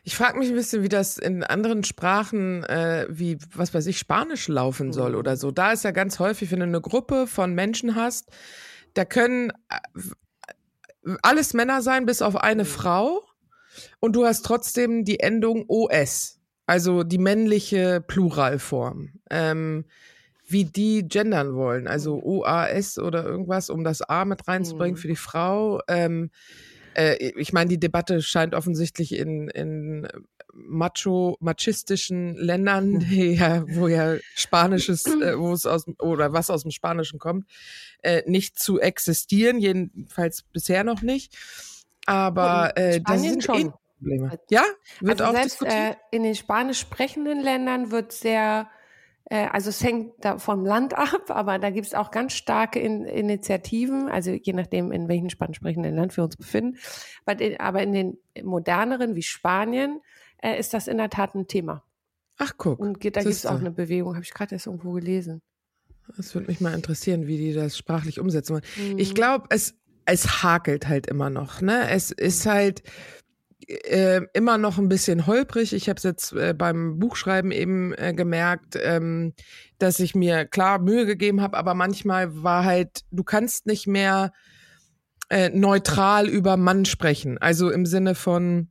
Ich 0.04 0.16
frage 0.16 0.40
mich 0.40 0.50
ein 0.50 0.56
bisschen, 0.56 0.82
wie 0.82 0.90
das 0.90 1.18
in 1.20 1.44
anderen 1.44 1.84
Sprachen, 1.84 2.64
äh, 2.64 3.06
wie, 3.10 3.38
was 3.56 3.74
weiß 3.74 3.86
ich, 3.86 4.00
Spanisch 4.00 4.48
laufen 4.48 4.94
soll 4.94 5.16
oder 5.16 5.38
so. 5.38 5.52
Da 5.52 5.72
ist 5.74 5.84
ja 5.84 5.92
ganz 5.92 6.18
häufig, 6.18 6.52
wenn 6.52 6.60
du 6.60 6.66
eine 6.66 6.82
Gruppe 6.82 7.28
von 7.28 7.54
Menschen 7.54 7.96
hast, 7.96 8.30
da 8.96 9.06
können 9.06 9.52
äh, 9.70 11.12
alles 11.22 11.54
Männer 11.54 11.82
sein, 11.82 12.06
bis 12.06 12.22
auf 12.22 12.36
eine 12.36 12.66
Frau. 12.66 13.24
Und 14.00 14.16
du 14.16 14.26
hast 14.26 14.44
trotzdem 14.46 15.06
die 15.06 15.20
Endung 15.20 15.66
OS, 15.68 16.40
also 16.66 17.04
die 17.04 17.18
männliche 17.20 18.02
Pluralform. 18.06 19.14
Ähm, 19.30 19.86
wie 20.46 20.66
die 20.66 21.08
gendern 21.08 21.56
wollen, 21.56 21.88
also 21.88 22.22
OAS 22.22 23.00
oder 23.00 23.24
irgendwas, 23.24 23.70
um 23.70 23.86
das 23.86 24.02
A 24.02 24.26
mit 24.26 24.48
reinzubringen 24.50 24.96
Mhm. 24.96 25.00
für 25.00 25.08
die 25.08 25.16
Frau. 25.16 25.80
Ähm, 25.88 26.30
äh, 26.96 27.16
ich 27.16 27.54
meine, 27.54 27.70
die 27.70 27.80
Debatte 27.80 28.22
scheint 28.22 28.54
offensichtlich 28.56 29.16
in, 29.16 29.48
in 29.50 30.08
macho, 30.54 31.38
machistischen 31.40 32.36
Ländern, 32.36 33.00
die 33.10 33.36
ja, 33.36 33.64
wo 33.68 33.88
ja 33.88 34.18
Spanisches, 34.36 35.06
äh, 35.06 35.38
wo 35.38 35.54
es 35.54 35.66
aus 35.66 35.86
oder 36.00 36.34
was 36.34 36.50
aus 36.50 36.64
dem 36.64 36.72
Spanischen 36.72 37.20
kommt, 37.20 37.46
äh, 38.02 38.24
nicht 38.26 38.60
zu 38.60 38.80
existieren, 38.80 39.60
jedenfalls 39.60 40.44
bisher 40.44 40.84
noch 40.84 41.02
nicht. 41.02 41.38
Aber 42.06 42.76
In 42.76 42.84
äh, 42.84 43.02
das 43.02 43.22
sind 43.22 43.44
schon. 43.44 43.56
eh 43.60 43.72
Probleme. 44.02 44.40
Ja, 44.50 44.64
wird 45.00 45.22
also 45.22 45.32
auch 45.32 45.36
selbst 45.36 45.62
diskutiert. 45.62 45.98
äh, 46.12 46.16
in 46.16 46.24
den 46.24 46.36
spanisch 46.36 46.80
sprechenden 46.80 47.42
Ländern 47.42 47.92
wird 47.92 48.12
sehr, 48.12 48.68
äh, 48.68 48.81
also 49.30 49.70
es 49.70 49.84
hängt 49.84 50.14
da 50.20 50.38
vom 50.40 50.66
Land 50.66 50.94
ab, 50.98 51.30
aber 51.30 51.60
da 51.60 51.70
gibt 51.70 51.88
es 51.88 51.94
auch 51.94 52.12
ganz 52.12 52.34
starke 52.34 52.80
in, 52.80 53.06
Initiativen, 53.06 54.10
also 54.10 54.32
je 54.32 54.54
nachdem, 54.54 54.92
in 54.92 55.08
welchem 55.08 55.30
spanisch 55.30 55.58
sprechenden 55.58 55.96
Land 55.96 56.16
wir 56.18 56.24
uns 56.24 56.36
befinden. 56.36 56.78
Aber 57.26 57.82
in, 57.82 57.94
den 57.94 58.18
moderneren 58.44 59.16
wie 59.16 59.24
Spanien 59.24 60.02
äh, 60.42 60.60
ist 60.60 60.74
das 60.74 60.88
in 60.88 60.98
der 60.98 61.10
Tat 61.10 61.36
ein 61.36 61.48
Thema. 61.48 61.84
Ach 62.38 62.54
guck, 62.58 62.80
Und 62.80 63.04
da 63.04 63.22
gibt 63.22 63.28
es 63.28 63.46
auch 63.46 63.60
eine 63.60 63.72
Bewegung, 63.72 64.16
habe 64.16 64.24
ich 64.24 64.34
gerade 64.34 64.56
erst 64.56 64.66
irgendwo 64.66 64.94
gelesen. 64.94 65.42
das 66.18 66.34
würde 66.34 66.48
mich 66.48 66.60
mal 66.60 66.74
interessieren, 66.74 67.28
wie 67.28 67.38
die 67.38 67.54
das 67.54 67.78
sprachlich 67.78 68.20
umsetzen 68.20 68.54
wollen. 68.54 68.94
Mhm. 68.94 68.98
Ich 68.98 69.14
glaube, 69.14 69.46
es, 69.50 69.76
es 70.06 70.42
hakelt 70.44 70.88
halt 70.88 71.08
immer 71.08 71.30
noch. 71.30 71.62
Ne? 71.62 71.90
Es 71.90 72.12
ist 72.12 72.48
halt 72.48 72.82
äh, 73.68 74.22
immer 74.34 74.58
noch 74.58 74.78
ein 74.78 74.90
bisschen 74.90 75.28
holprig. 75.28 75.74
Ich 75.74 75.90
habe 75.90 75.98
es 75.98 76.04
jetzt 76.04 76.34
äh, 76.34 76.54
beim 76.58 77.00
Buchschreiben 77.00 77.52
eben 77.52 77.94
äh, 77.94 78.14
gemerkt, 78.14 78.78
ähm, 78.82 79.34
dass 79.80 80.00
ich 80.00 80.16
mir 80.16 80.46
klar 80.46 80.80
Mühe 80.80 81.06
gegeben 81.06 81.42
habe, 81.42 81.58
aber 81.58 81.74
manchmal 81.74 82.44
war 82.44 82.66
halt, 82.66 83.02
du 83.12 83.24
kannst 83.24 83.66
nicht 83.66 83.88
mehr 83.88 84.32
äh, 85.30 85.50
neutral 85.50 86.28
über 86.28 86.58
Mann 86.58 86.86
sprechen. 86.86 87.38
Also 87.38 87.72
im 87.72 87.86
Sinne 87.86 88.16
von 88.16 88.70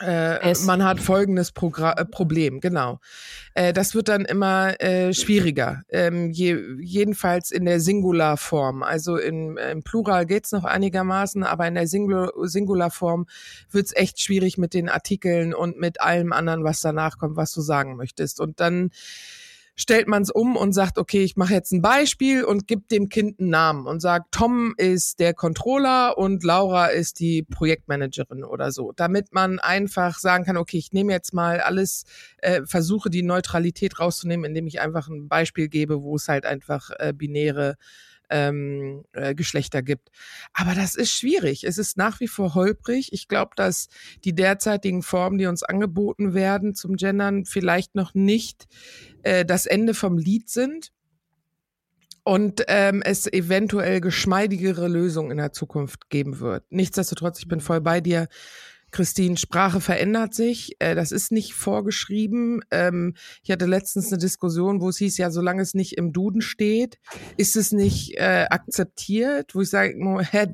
äh, 0.00 0.54
man 0.64 0.84
hat 0.84 1.00
folgendes 1.00 1.52
Progra 1.52 1.92
äh, 1.92 2.04
Problem, 2.04 2.60
genau. 2.60 3.00
Äh, 3.54 3.72
das 3.72 3.94
wird 3.94 4.08
dann 4.08 4.24
immer 4.24 4.80
äh, 4.80 5.12
schwieriger, 5.12 5.82
ähm, 5.88 6.30
je, 6.30 6.56
jedenfalls 6.80 7.50
in 7.50 7.64
der 7.64 7.80
Singularform. 7.80 8.82
Also 8.82 9.16
in, 9.16 9.56
im 9.56 9.82
Plural 9.82 10.26
geht's 10.26 10.52
noch 10.52 10.64
einigermaßen, 10.64 11.42
aber 11.42 11.66
in 11.66 11.74
der 11.74 11.88
Singular, 11.88 12.30
Singularform 12.42 13.26
wird's 13.70 13.94
echt 13.94 14.20
schwierig 14.20 14.58
mit 14.58 14.74
den 14.74 14.88
Artikeln 14.88 15.52
und 15.54 15.78
mit 15.78 16.00
allem 16.00 16.32
anderen, 16.32 16.64
was 16.64 16.80
danach 16.80 17.18
kommt, 17.18 17.36
was 17.36 17.52
du 17.52 17.60
sagen 17.60 17.96
möchtest. 17.96 18.40
Und 18.40 18.60
dann 18.60 18.90
stellt 19.78 20.08
man 20.08 20.22
es 20.22 20.30
um 20.30 20.56
und 20.56 20.72
sagt, 20.72 20.98
okay, 20.98 21.22
ich 21.22 21.36
mache 21.36 21.54
jetzt 21.54 21.72
ein 21.72 21.80
Beispiel 21.80 22.44
und 22.44 22.66
gibt 22.66 22.90
dem 22.90 23.08
Kind 23.08 23.38
einen 23.38 23.50
Namen 23.50 23.86
und 23.86 24.00
sagt, 24.00 24.32
Tom 24.32 24.74
ist 24.76 25.20
der 25.20 25.34
Controller 25.34 26.18
und 26.18 26.42
Laura 26.42 26.86
ist 26.86 27.20
die 27.20 27.44
Projektmanagerin 27.44 28.42
oder 28.42 28.72
so, 28.72 28.92
damit 28.96 29.32
man 29.32 29.60
einfach 29.60 30.18
sagen 30.18 30.44
kann, 30.44 30.56
okay, 30.56 30.78
ich 30.78 30.92
nehme 30.92 31.12
jetzt 31.12 31.32
mal 31.32 31.60
alles, 31.60 32.04
äh, 32.38 32.62
versuche 32.64 33.08
die 33.08 33.22
Neutralität 33.22 34.00
rauszunehmen, 34.00 34.44
indem 34.44 34.66
ich 34.66 34.80
einfach 34.80 35.08
ein 35.08 35.28
Beispiel 35.28 35.68
gebe, 35.68 36.02
wo 36.02 36.16
es 36.16 36.26
halt 36.26 36.44
einfach 36.44 36.90
äh, 36.98 37.12
binäre 37.12 37.76
ähm, 38.30 39.04
äh, 39.12 39.34
Geschlechter 39.34 39.82
gibt. 39.82 40.10
Aber 40.52 40.74
das 40.74 40.94
ist 40.94 41.12
schwierig. 41.12 41.64
Es 41.64 41.78
ist 41.78 41.96
nach 41.96 42.20
wie 42.20 42.28
vor 42.28 42.54
holprig. 42.54 43.12
Ich 43.12 43.28
glaube, 43.28 43.52
dass 43.56 43.88
die 44.24 44.34
derzeitigen 44.34 45.02
Formen, 45.02 45.38
die 45.38 45.46
uns 45.46 45.62
angeboten 45.62 46.34
werden 46.34 46.74
zum 46.74 46.96
Gendern, 46.96 47.44
vielleicht 47.44 47.94
noch 47.94 48.14
nicht 48.14 48.66
äh, 49.22 49.44
das 49.44 49.66
Ende 49.66 49.94
vom 49.94 50.18
Lied 50.18 50.48
sind 50.48 50.92
und 52.28 52.62
ähm, 52.68 53.00
es 53.02 53.26
eventuell 53.26 54.02
geschmeidigere 54.02 54.86
Lösungen 54.86 55.30
in 55.30 55.38
der 55.38 55.52
Zukunft 55.52 56.10
geben 56.10 56.40
wird. 56.40 56.62
Nichtsdestotrotz, 56.68 57.38
ich 57.38 57.48
bin 57.48 57.60
voll 57.60 57.80
bei 57.80 58.02
dir. 58.02 58.28
Christine, 58.90 59.36
Sprache 59.36 59.80
verändert 59.80 60.34
sich. 60.34 60.76
Äh, 60.78 60.94
das 60.94 61.12
ist 61.12 61.32
nicht 61.32 61.54
vorgeschrieben. 61.54 62.60
Ähm, 62.70 63.14
ich 63.42 63.50
hatte 63.50 63.66
letztens 63.66 64.08
eine 64.08 64.18
Diskussion, 64.18 64.80
wo 64.80 64.88
es 64.88 64.98
hieß, 64.98 65.18
ja, 65.18 65.30
solange 65.30 65.62
es 65.62 65.74
nicht 65.74 65.96
im 65.98 66.12
Duden 66.12 66.40
steht, 66.40 66.98
ist 67.36 67.56
es 67.56 67.72
nicht 67.72 68.16
äh, 68.16 68.46
akzeptiert. 68.50 69.54
Wo 69.54 69.60
ich 69.60 69.70
sage, 69.70 69.94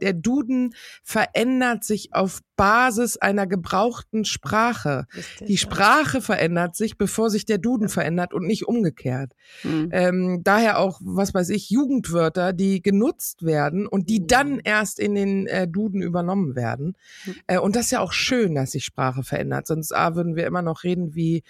der 0.01 0.13
Duden 0.13 0.75
verändert 1.03 1.85
sich 1.85 2.15
auf 2.15 2.41
Basis 2.57 3.17
einer 3.17 3.47
gebrauchten 3.47 4.25
Sprache. 4.25 5.07
Die. 5.41 5.57
Sprache 5.57 6.21
verändert 6.21 6.77
sich, 6.77 6.97
bevor 6.99 7.31
sich 7.31 7.47
der 7.47 7.59
Duden 7.59 7.89
verändert 7.89 8.33
und 8.33 8.47
nicht 8.47 8.67
umgekehrt. 8.67 9.33
Mhm. 9.63 9.89
Ähm, 9.93 10.41
daher 10.45 10.79
auch, 10.79 11.01
was 11.03 11.35
weiß 11.35 11.49
ich, 11.51 11.71
Jugendwörter, 11.71 12.53
die 12.53 12.83
genutzt 12.83 13.45
werden 13.45 13.87
und 13.87 14.09
die 14.09 14.21
Mhm. 14.21 14.27
dann 14.27 14.61
erst 14.61 15.01
in 15.01 15.15
den 15.15 15.47
äh, 15.47 15.67
Duden 15.67 16.03
übernommen 16.03 16.55
werden. 16.55 16.97
Mhm. 17.27 17.35
Äh, 17.47 17.59
und 17.59 17.77
das 17.77 17.87
ist 17.87 17.91
ja 17.93 18.01
auch 18.01 18.13
schön, 18.25 18.55
dass 18.55 18.73
sich 18.73 18.85
Sprache 18.85 19.23
verändert. 19.23 19.67
Sonst 19.67 19.93
A, 19.93 20.15
würden 20.15 20.37
wir 20.37 20.47
immer 20.47 20.63
noch 20.63 20.85
reden 20.85 21.15
wie 21.15 21.43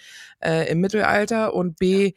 äh, 0.43 0.69
im 0.69 0.81
Mittelalter 0.81 1.53
und 1.53 1.77
B, 1.77 2.13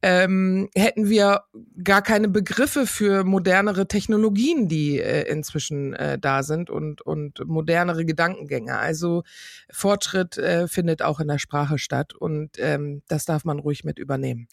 ähm, 0.00 0.68
hätten 0.74 1.08
wir 1.08 1.42
gar 1.82 2.02
keine 2.02 2.28
Begriffe 2.28 2.86
für 2.86 3.24
modernere 3.24 3.88
Technologien, 3.88 4.68
die 4.68 5.00
äh, 5.00 5.28
inzwischen 5.28 5.92
äh, 5.94 6.18
da 6.18 6.42
sind 6.42 6.70
und, 6.70 7.02
und 7.02 7.44
modernere 7.46 8.04
Gedankengänge. 8.04 8.78
Also 8.78 9.24
Fortschritt 9.70 10.38
äh, 10.38 10.68
findet 10.68 11.02
auch 11.02 11.18
in 11.18 11.28
der 11.28 11.38
Sprache 11.38 11.78
statt 11.78 12.14
und 12.14 12.50
ähm, 12.58 13.02
das 13.08 13.24
darf 13.24 13.44
man 13.44 13.58
ruhig 13.58 13.84
mit 13.84 13.98
übernehmen. 13.98 14.46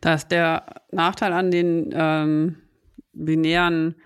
Da 0.00 0.14
ist 0.14 0.28
der 0.28 0.82
Nachteil 0.90 1.32
an 1.32 1.50
den 1.50 1.90
ähm, 1.92 2.56
binären 3.12 3.96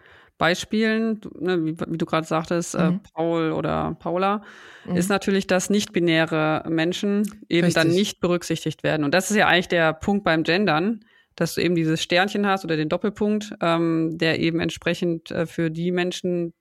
Beispielen, 0.41 1.21
ne, 1.39 1.65
wie, 1.65 1.77
wie 1.87 1.99
du 1.99 2.07
gerade 2.07 2.27
sagtest, 2.27 2.75
äh, 2.75 2.91
Mhm. 2.91 3.01
Paul 3.15 3.53
oder 3.53 3.97
Paula, 4.01 4.43
Mhm. 4.87 4.97
ist 4.97 5.09
natürlich, 5.09 5.47
dass 5.47 5.71
nicht-binäre 5.71 6.65
Menschen 6.69 7.45
eben 7.49 7.73
dann 7.73 7.87
Richtig. 7.89 8.01
nicht 8.03 8.21
berücksichtigt 8.21 8.83
werden. 8.83 9.05
Und 9.05 9.15
das 9.15 9.31
ist 9.31 9.37
ja 9.37 9.47
eigentlich 9.47 9.69
der 9.69 9.93
Punkt 9.93 10.25
beim 10.25 10.43
Gendern, 10.43 11.05
dass 11.37 11.55
du 11.55 11.61
eben 11.63 11.75
dieses 11.77 12.03
Sternchen 12.03 12.47
hast 12.47 12.65
oder 12.65 12.77
den 12.77 12.89
Doppelpunkt, 12.89 13.55
ähm, 13.61 14.19
der 14.19 14.41
eben 14.41 14.59
entsprechend 14.59 15.31
äh, 15.31 15.47
für 15.47 15.71
die 15.71 15.93
Menschen 15.93 16.55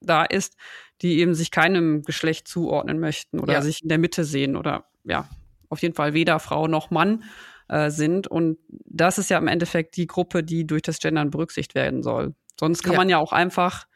da 0.00 0.24
ist, 0.24 0.56
die 1.02 1.18
eben 1.20 1.34
sich 1.34 1.50
keinem 1.50 2.02
Geschlecht 2.02 2.48
zuordnen 2.48 2.98
möchten 2.98 3.38
oder 3.38 3.52
Ja. 3.54 3.62
sich 3.62 3.82
in 3.82 3.88
der 3.88 3.98
Mitte 3.98 4.24
sehen 4.24 4.56
oder 4.56 4.86
ja, 5.04 5.28
auf 5.68 5.82
jeden 5.82 5.94
Fall 5.94 6.14
weder 6.14 6.38
Frau 6.40 6.66
noch 6.68 6.90
Mann. 6.90 7.22
äh, 7.70 7.90
sind. 7.90 8.26
Und 8.26 8.56
das 8.86 9.18
ist 9.18 9.28
ja 9.28 9.36
im 9.36 9.46
Endeffekt 9.46 9.96
die 9.98 10.06
Gruppe, 10.06 10.42
die 10.42 10.66
durch 10.66 10.80
das 10.80 10.98
Gendern 11.00 11.28
berücksichtigt 11.30 11.74
werden 11.74 12.02
soll. 12.02 12.34
Sonst 12.58 12.82
kann 12.82 12.92
ja. 12.92 12.98
man 12.98 13.08
ja 13.08 13.18
auch 13.18 13.32
einfach 13.32 13.86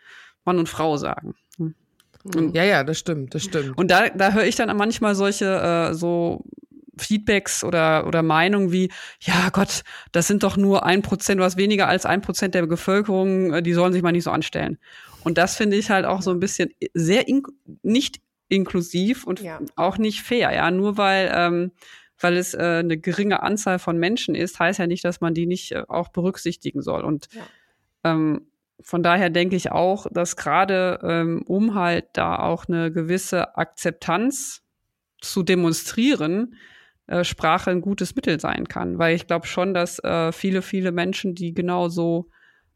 Mann 0.45 0.59
und 0.59 0.69
Frau 0.69 0.97
sagen. 0.97 1.35
Und, 2.25 2.35
hm. 2.35 2.55
ja, 2.55 2.65
ja, 2.65 2.85
das 2.85 2.99
stimmt, 2.99 3.35
das 3.35 3.43
stimmt. 3.43 3.77
Und 3.77 3.91
da, 3.91 4.09
da 4.09 4.33
höre 4.33 4.45
ich 4.45 4.55
dann 4.55 4.75
manchmal 4.77 5.15
solche 5.15 5.91
äh, 5.91 5.95
so 5.95 6.45
Feedbacks 6.97 7.65
oder, 7.65 8.07
oder 8.07 8.23
Meinungen 8.23 8.71
wie, 8.71 8.91
ja 9.21 9.49
Gott, 9.51 9.83
das 10.13 10.29
sind 10.29 10.43
doch 10.43 10.57
nur 10.57 10.85
ein 10.85 11.03
Prozent, 11.03 11.41
was 11.41 11.57
weniger 11.57 11.89
als 11.89 12.07
ein 12.07 12.21
Prozent 12.21 12.55
der 12.55 12.67
Bevölkerung, 12.67 13.53
äh, 13.53 13.63
die 13.63 13.73
sollen 13.73 13.93
sich 13.93 14.03
mal 14.03 14.13
nicht 14.13 14.25
so 14.25 14.31
anstellen. 14.31 14.79
Und 15.25 15.39
das 15.39 15.57
finde 15.57 15.77
ich 15.77 15.91
halt 15.91 16.05
auch 16.05 16.23
so 16.23 16.31
ein 16.31 16.41
bisschen 16.41 16.71
sehr 16.95 17.29
in, 17.29 17.43
nicht 17.83 18.21
inklusiv 18.49 19.25
und 19.25 19.41
ja. 19.41 19.61
auch 19.77 19.99
nicht 19.99 20.23
fair, 20.23 20.53
ja, 20.53 20.71
nur 20.71 20.99
weil, 20.99 21.33
ähm, 21.35 21.73
weil 22.21 22.37
es 22.37 22.55
äh, 22.55 22.81
eine 22.81 22.99
geringe 22.99 23.43
Anzahl 23.43 23.79
von 23.79 23.99
Menschen 23.99 24.35
ist, 24.35 24.61
heißt 24.61 24.79
ja 24.79 24.87
nicht, 24.87 25.05
dass 25.05 25.21
man 25.21 25.35
die 25.35 25.47
nicht 25.47 25.73
äh, 25.73 25.85
auch 25.89 26.09
berücksichtigen 26.09 26.83
soll. 26.83 27.03
Und 27.03 27.29
ja. 27.33 27.43
ähm, 28.05 28.47
von 28.81 29.03
daher 29.03 29.31
denke 29.31 29.57
ich 29.57 29.71
auch, 29.71 30.07
dass 30.11 30.37
gerade 30.37 30.99
ähm, 31.03 31.43
um 31.47 31.75
halt 31.75 32.07
da 32.15 32.37
auch 32.37 32.67
eine 32.67 32.91
gewisse 32.91 33.57
Akzeptanz 33.57 34.63
zu 35.21 35.43
demonstrieren, 35.43 36.57
äh, 37.07 37.25
Sprache 37.25 37.71
ein 37.71 37.81
gutes 37.81 38.15
Mittel 38.15 38.41
sein 38.41 38.69
kann. 38.69 38.99
Weil 38.99 39.15
ich 39.15 39.27
glaube 39.27 39.47
schon, 39.47 39.75
dass 39.75 39.99
äh, 40.01 40.33
viele, 40.33 40.63
viele 40.63 40.93
Menschen, 40.93 41.35
die 41.35 41.55
genauso 41.55 42.29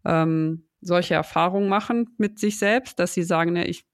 ähm, 0.05 0.69
solche 0.81 1.15
Erfahrungen 1.15 1.69
machen 1.69 2.15
mit 2.19 2.39
sich 2.39 2.59
selbst, 2.59 2.99
dass 2.99 3.15
sie 3.15 3.23
sagen, 3.23 3.53
ne, 3.53 3.67
ich 3.67 3.87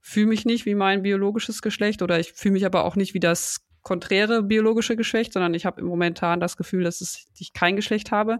fühle 0.00 0.26
mich 0.26 0.44
nicht 0.44 0.66
wie 0.66 0.74
mein 0.74 1.02
biologisches 1.02 1.62
Geschlecht 1.62 2.02
oder 2.02 2.18
ich 2.18 2.32
fühle 2.32 2.52
mich 2.52 2.66
aber 2.66 2.84
auch 2.84 2.96
nicht 2.96 3.14
wie 3.14 3.20
das 3.20 3.66
konträre 3.82 4.42
biologische 4.42 4.96
Geschlecht, 4.96 5.32
sondern 5.32 5.54
ich 5.54 5.64
habe 5.64 5.82
momentan 5.82 6.40
das 6.40 6.56
Gefühl, 6.56 6.84
dass 6.84 7.00
ich 7.38 7.52
kein 7.52 7.76
Geschlecht 7.76 8.10
habe. 8.10 8.38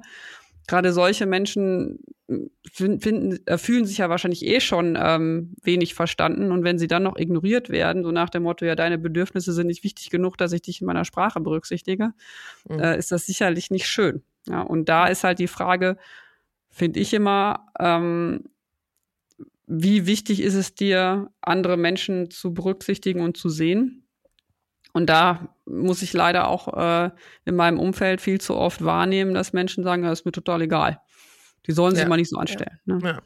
Gerade 0.70 0.92
solche 0.92 1.26
Menschen 1.26 1.98
finden, 2.70 3.44
äh, 3.44 3.58
fühlen 3.58 3.86
sich 3.86 3.98
ja 3.98 4.08
wahrscheinlich 4.08 4.46
eh 4.46 4.60
schon 4.60 4.96
ähm, 4.96 5.56
wenig 5.64 5.94
verstanden 5.94 6.52
und 6.52 6.62
wenn 6.62 6.78
sie 6.78 6.86
dann 6.86 7.02
noch 7.02 7.16
ignoriert 7.16 7.70
werden, 7.70 8.04
so 8.04 8.12
nach 8.12 8.30
dem 8.30 8.44
Motto, 8.44 8.64
ja, 8.64 8.76
deine 8.76 8.96
Bedürfnisse 8.96 9.52
sind 9.52 9.66
nicht 9.66 9.82
wichtig 9.82 10.10
genug, 10.10 10.38
dass 10.38 10.52
ich 10.52 10.62
dich 10.62 10.80
in 10.80 10.86
meiner 10.86 11.04
Sprache 11.04 11.40
berücksichtige, 11.40 12.12
mhm. 12.68 12.78
äh, 12.78 12.96
ist 12.96 13.10
das 13.10 13.26
sicherlich 13.26 13.72
nicht 13.72 13.88
schön. 13.88 14.22
Ja, 14.46 14.60
und 14.60 14.88
da 14.88 15.08
ist 15.08 15.24
halt 15.24 15.40
die 15.40 15.48
Frage, 15.48 15.96
finde 16.68 17.00
ich 17.00 17.12
immer, 17.14 17.66
ähm, 17.80 18.44
wie 19.66 20.06
wichtig 20.06 20.40
ist 20.40 20.54
es 20.54 20.76
dir, 20.76 21.32
andere 21.40 21.76
Menschen 21.76 22.30
zu 22.30 22.54
berücksichtigen 22.54 23.22
und 23.22 23.36
zu 23.36 23.48
sehen? 23.48 24.04
Und 24.92 25.08
da 25.08 25.54
muss 25.66 26.02
ich 26.02 26.12
leider 26.12 26.48
auch 26.48 26.76
äh, 26.76 27.10
in 27.44 27.54
meinem 27.54 27.78
Umfeld 27.78 28.20
viel 28.20 28.40
zu 28.40 28.56
oft 28.56 28.84
wahrnehmen, 28.84 29.34
dass 29.34 29.52
Menschen 29.52 29.84
sagen, 29.84 30.02
das 30.02 30.20
ist 30.20 30.24
mir 30.24 30.32
total 30.32 30.62
egal. 30.62 31.00
Die 31.66 31.72
sollen 31.72 31.94
sich 31.94 32.02
ja. 32.02 32.08
mal 32.08 32.16
nicht 32.16 32.30
so 32.30 32.38
anstellen. 32.38 32.78
Ja. 32.86 32.94
Ne? 32.94 33.00
Ja. 33.04 33.22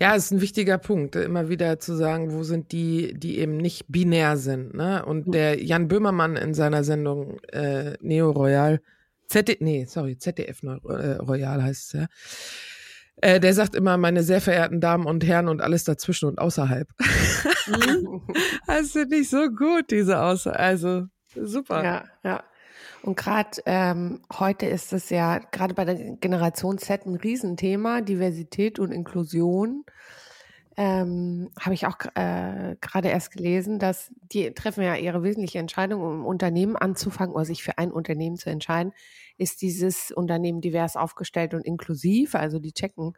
Ja, 0.00 0.16
es 0.16 0.24
ist 0.24 0.30
ein 0.32 0.40
wichtiger 0.40 0.78
Punkt, 0.78 1.14
immer 1.14 1.48
wieder 1.48 1.78
zu 1.78 1.94
sagen, 1.94 2.32
wo 2.32 2.42
sind 2.42 2.72
die, 2.72 3.14
die 3.14 3.38
eben 3.38 3.56
nicht 3.56 3.84
binär 3.88 4.36
sind. 4.36 4.74
Ne? 4.74 5.04
Und 5.04 5.32
der 5.32 5.62
Jan 5.62 5.86
Böhmermann 5.86 6.36
in 6.36 6.54
seiner 6.54 6.82
Sendung 6.82 7.38
äh, 7.52 7.92
Neo 8.00 8.30
Royal, 8.30 8.80
ZD, 9.28 9.60
nee, 9.60 9.84
sorry, 9.86 10.18
ZDF 10.18 10.62
äh, 10.62 11.12
Royal 11.20 11.62
heißt 11.62 11.94
es 11.94 12.00
ja, 12.00 12.06
äh, 13.22 13.38
der 13.38 13.54
sagt 13.54 13.76
immer, 13.76 13.96
meine 13.96 14.24
sehr 14.24 14.40
verehrten 14.40 14.80
Damen 14.80 15.06
und 15.06 15.24
Herren 15.24 15.48
und 15.48 15.60
alles 15.62 15.84
dazwischen 15.84 16.28
und 16.28 16.38
außerhalb. 16.38 16.88
Mhm. 17.66 18.22
das 18.66 18.90
finde 18.90 19.16
ich 19.16 19.30
so 19.30 19.48
gut, 19.48 19.90
diese 19.90 20.20
Aussage. 20.20 20.58
Also 20.58 21.04
super. 21.34 21.84
Ja, 21.84 22.04
ja. 22.24 22.42
Und 23.02 23.16
gerade 23.16 23.62
ähm, 23.64 24.22
heute 24.38 24.66
ist 24.66 24.92
es 24.92 25.10
ja 25.10 25.38
gerade 25.38 25.74
bei 25.74 25.84
der 25.84 26.16
Generation 26.16 26.78
Z 26.78 27.06
ein 27.06 27.16
Riesenthema, 27.16 28.00
Diversität 28.00 28.80
und 28.80 28.90
Inklusion. 28.90 29.84
Ähm, 30.84 31.48
Habe 31.60 31.74
ich 31.74 31.86
auch 31.86 31.96
äh, 32.16 32.74
gerade 32.80 33.08
erst 33.08 33.30
gelesen, 33.30 33.78
dass 33.78 34.12
die 34.32 34.52
treffen 34.52 34.82
ja 34.82 34.96
ihre 34.96 35.22
wesentliche 35.22 35.60
Entscheidung, 35.60 36.02
um 36.02 36.22
ein 36.22 36.26
Unternehmen 36.26 36.74
anzufangen 36.74 37.36
oder 37.36 37.44
sich 37.44 37.62
für 37.62 37.78
ein 37.78 37.92
Unternehmen 37.92 38.36
zu 38.36 38.50
entscheiden, 38.50 38.92
ist 39.38 39.62
dieses 39.62 40.10
Unternehmen 40.10 40.60
divers 40.60 40.96
aufgestellt 40.96 41.54
und 41.54 41.64
inklusiv. 41.64 42.34
Also 42.34 42.58
die 42.58 42.72
checken, 42.72 43.12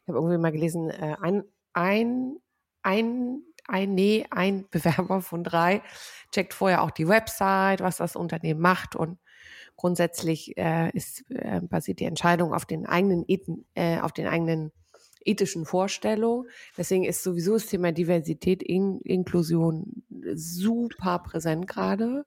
ich 0.00 0.08
habe 0.08 0.16
irgendwie 0.16 0.38
mal 0.38 0.50
gelesen, 0.50 0.88
äh, 0.88 1.16
ein, 1.20 1.44
ein, 1.74 2.36
ein, 2.82 3.42
ein, 3.68 3.94
nee, 3.94 4.24
ein 4.30 4.66
Bewerber 4.70 5.20
von 5.20 5.44
drei 5.44 5.82
checkt 6.32 6.54
vorher 6.54 6.82
auch 6.82 6.90
die 6.90 7.06
Website, 7.06 7.82
was 7.82 7.98
das 7.98 8.16
Unternehmen 8.16 8.60
macht 8.60 8.96
und 8.96 9.18
Grundsätzlich 9.76 10.58
äh, 10.58 10.90
ist, 10.90 11.24
äh, 11.30 11.62
basiert 11.62 12.00
die 12.00 12.04
Entscheidung 12.04 12.52
auf 12.52 12.66
den 12.66 12.84
eigenen, 12.84 13.24
Ethen, 13.26 13.64
äh, 13.72 13.98
auf 14.00 14.12
den 14.12 14.26
eigenen 14.26 14.72
ethischen 15.30 15.64
Vorstellungen. 15.64 16.48
Deswegen 16.76 17.04
ist 17.04 17.22
sowieso 17.22 17.54
das 17.54 17.66
Thema 17.66 17.92
Diversität, 17.92 18.62
In 18.62 19.00
Inklusion 19.00 20.02
super 20.34 21.18
präsent 21.20 21.66
gerade. 21.66 22.24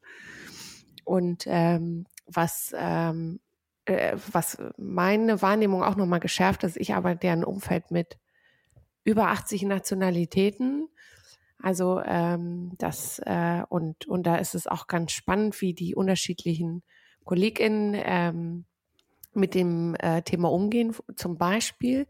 Und 1.03 1.43
ähm, 1.47 2.05
was 2.27 2.73
ähm, 2.77 3.39
äh, 3.85 4.15
was 4.31 4.57
meine 4.77 5.41
Wahrnehmung 5.41 5.83
auch 5.83 5.95
nochmal 5.95 6.19
geschärft 6.19 6.63
ist, 6.63 6.77
ich 6.77 6.93
arbeite 6.93 7.27
ja 7.27 7.33
in 7.33 7.43
Umfeld 7.43 7.91
mit 7.91 8.17
über 9.03 9.27
80 9.27 9.63
Nationalitäten. 9.63 10.87
Also 11.59 12.01
ähm, 12.05 12.73
das 12.77 13.19
äh, 13.25 13.63
und 13.69 14.05
und 14.07 14.23
da 14.23 14.37
ist 14.37 14.55
es 14.55 14.67
auch 14.67 14.87
ganz 14.87 15.11
spannend, 15.11 15.59
wie 15.61 15.73
die 15.73 15.95
unterschiedlichen 15.95 16.83
KollegInnen 17.25 17.95
ähm, 17.95 18.65
mit 19.33 19.55
dem 19.55 19.95
äh, 19.95 20.21
Thema 20.21 20.51
umgehen. 20.51 20.95
Zum 21.15 21.37
Beispiel 21.37 22.07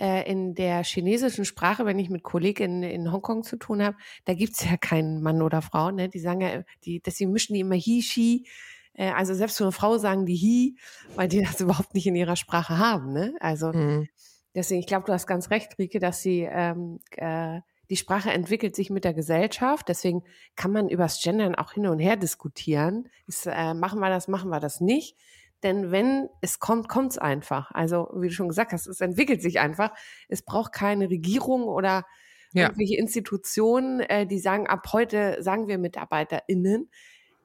äh, 0.00 0.22
in 0.30 0.54
der 0.54 0.82
chinesischen 0.82 1.44
Sprache, 1.44 1.84
wenn 1.84 1.98
ich 1.98 2.08
mit 2.08 2.22
KollegInnen 2.22 2.82
in 2.82 3.12
Hongkong 3.12 3.42
zu 3.42 3.56
tun 3.56 3.82
habe, 3.82 3.98
da 4.24 4.32
gibt's 4.32 4.64
ja 4.64 4.78
keinen 4.78 5.20
Mann 5.20 5.42
oder 5.42 5.60
Frau. 5.60 5.90
Ne? 5.90 6.08
Die 6.08 6.18
sagen 6.18 6.40
ja, 6.40 6.62
die, 6.84 7.00
deswegen 7.00 7.32
mischen 7.32 7.52
die 7.52 7.60
immer 7.60 7.74
he, 7.74 8.00
she. 8.00 8.46
Äh, 8.94 9.10
also 9.10 9.34
selbst 9.34 9.58
für 9.58 9.64
eine 9.64 9.72
Frau 9.72 9.98
sagen 9.98 10.24
die 10.24 10.36
he, 10.36 10.76
weil 11.16 11.28
die 11.28 11.42
das 11.42 11.60
überhaupt 11.60 11.92
nicht 11.94 12.06
in 12.06 12.16
ihrer 12.16 12.36
Sprache 12.36 12.78
haben. 12.78 13.12
Ne? 13.12 13.34
Also 13.40 13.72
mhm. 13.72 14.08
deswegen, 14.54 14.80
ich 14.80 14.86
glaube, 14.86 15.04
du 15.04 15.12
hast 15.12 15.26
ganz 15.26 15.50
recht, 15.50 15.78
Rike, 15.78 15.98
dass 15.98 16.22
sie 16.22 16.48
ähm, 16.50 17.00
äh, 17.16 17.60
die 17.90 17.96
Sprache 17.96 18.30
entwickelt 18.30 18.74
sich 18.76 18.88
mit 18.88 19.04
der 19.04 19.12
Gesellschaft. 19.12 19.86
Deswegen 19.88 20.22
kann 20.56 20.72
man 20.72 20.88
übers 20.88 21.20
Gendern 21.22 21.56
auch 21.56 21.72
hin 21.72 21.86
und 21.86 21.98
her 21.98 22.16
diskutieren. 22.16 23.10
Ist, 23.26 23.46
äh, 23.46 23.74
machen 23.74 24.00
wir 24.00 24.08
das, 24.08 24.28
machen 24.28 24.48
wir 24.48 24.60
das 24.60 24.80
nicht? 24.80 25.16
Denn 25.62 25.90
wenn 25.90 26.28
es 26.40 26.58
kommt, 26.58 26.88
kommt 26.88 27.12
es 27.12 27.18
einfach. 27.18 27.70
Also, 27.72 28.10
wie 28.14 28.28
du 28.28 28.34
schon 28.34 28.48
gesagt 28.48 28.72
hast, 28.72 28.86
es 28.86 29.00
entwickelt 29.00 29.42
sich 29.42 29.60
einfach. 29.60 29.92
Es 30.28 30.42
braucht 30.42 30.72
keine 30.72 31.10
Regierung 31.10 31.64
oder 31.64 32.06
ja. 32.52 32.64
irgendwelche 32.64 32.96
Institutionen, 32.96 34.00
äh, 34.00 34.26
die 34.26 34.38
sagen, 34.38 34.66
ab 34.66 34.86
heute 34.92 35.42
sagen 35.42 35.68
wir 35.68 35.78
MitarbeiterInnen. 35.78 36.90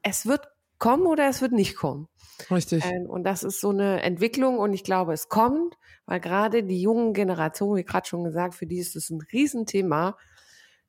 Es 0.02 0.26
wird 0.26 0.48
kommen 0.78 1.06
oder 1.06 1.28
es 1.28 1.40
wird 1.40 1.52
nicht 1.52 1.76
kommen. 1.76 2.08
Richtig. 2.50 2.84
Ähm, 2.84 3.06
und 3.08 3.24
das 3.24 3.42
ist 3.42 3.60
so 3.60 3.70
eine 3.70 4.02
Entwicklung 4.02 4.58
und 4.58 4.72
ich 4.72 4.84
glaube, 4.84 5.12
es 5.12 5.28
kommt, 5.28 5.76
weil 6.04 6.20
gerade 6.20 6.62
die 6.62 6.80
jungen 6.80 7.14
Generationen, 7.14 7.76
wie 7.76 7.84
gerade 7.84 8.06
schon 8.06 8.24
gesagt, 8.24 8.54
für 8.54 8.66
die 8.66 8.78
ist 8.78 8.96
es 8.96 9.10
ein 9.10 9.20
Riesenthema. 9.32 10.16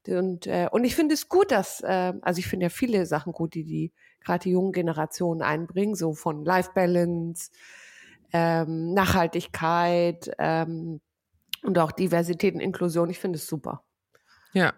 Und, 0.08 0.48
äh, 0.48 0.70
und 0.72 0.86
ich 0.86 0.96
finde 0.96 1.16
es 1.16 1.28
gut, 1.28 1.52
dass, 1.52 1.82
äh, 1.82 2.14
also 2.22 2.40
ich 2.40 2.48
finde 2.48 2.66
ja 2.66 2.70
viele 2.70 3.06
Sachen 3.06 3.34
gut, 3.34 3.54
die 3.54 3.66
die 3.66 3.94
gerade 4.24 4.44
die 4.44 4.52
jungen 4.52 4.74
Generationen 4.74 5.42
einbringen, 5.42 5.96
so 5.96 6.14
von 6.14 6.44
Life 6.44 6.72
Balance, 6.74 7.52
ähm, 8.34 8.94
Nachhaltigkeit 8.94 10.30
ähm, 10.38 11.02
und 11.64 11.80
auch 11.80 11.92
Diversität 11.92 12.54
und 12.54 12.60
Inklusion. 12.60 13.10
Ich 13.10 13.20
finde 13.20 13.38
es 13.38 13.48
super. 13.48 13.84
Ja. 14.54 14.74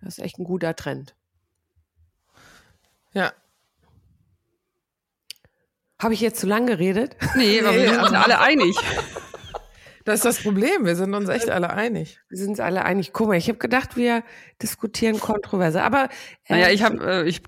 Das 0.00 0.18
ist 0.18 0.24
echt 0.24 0.38
ein 0.38 0.44
guter 0.44 0.74
Trend. 0.76 1.14
Ja. 3.12 3.32
Habe 5.98 6.14
ich 6.14 6.20
jetzt 6.20 6.40
zu 6.40 6.46
lang 6.46 6.66
geredet? 6.66 7.16
Nee, 7.36 7.60
aber 7.60 7.72
nee, 7.72 7.82
wir 7.82 8.04
sind 8.04 8.16
alle 8.16 8.40
einig. 8.40 8.74
Das 10.04 10.16
ist 10.16 10.24
das 10.24 10.42
Problem. 10.42 10.84
Wir 10.84 10.96
sind 10.96 11.14
uns 11.14 11.28
echt 11.28 11.50
alle 11.50 11.70
einig. 11.70 12.20
Wir 12.28 12.38
sind 12.38 12.50
uns 12.50 12.60
alle 12.60 12.84
einig. 12.84 13.12
Guck 13.12 13.28
mal, 13.28 13.36
ich 13.36 13.48
habe 13.48 13.58
gedacht, 13.58 13.96
wir 13.96 14.22
diskutieren 14.62 15.20
kontroverse. 15.20 15.82
Aber 15.82 16.08
äh, 16.46 16.54
naja, 16.54 16.70
ich 16.70 16.82
habe, 16.82 17.04
äh, 17.04 17.28
ich 17.28 17.42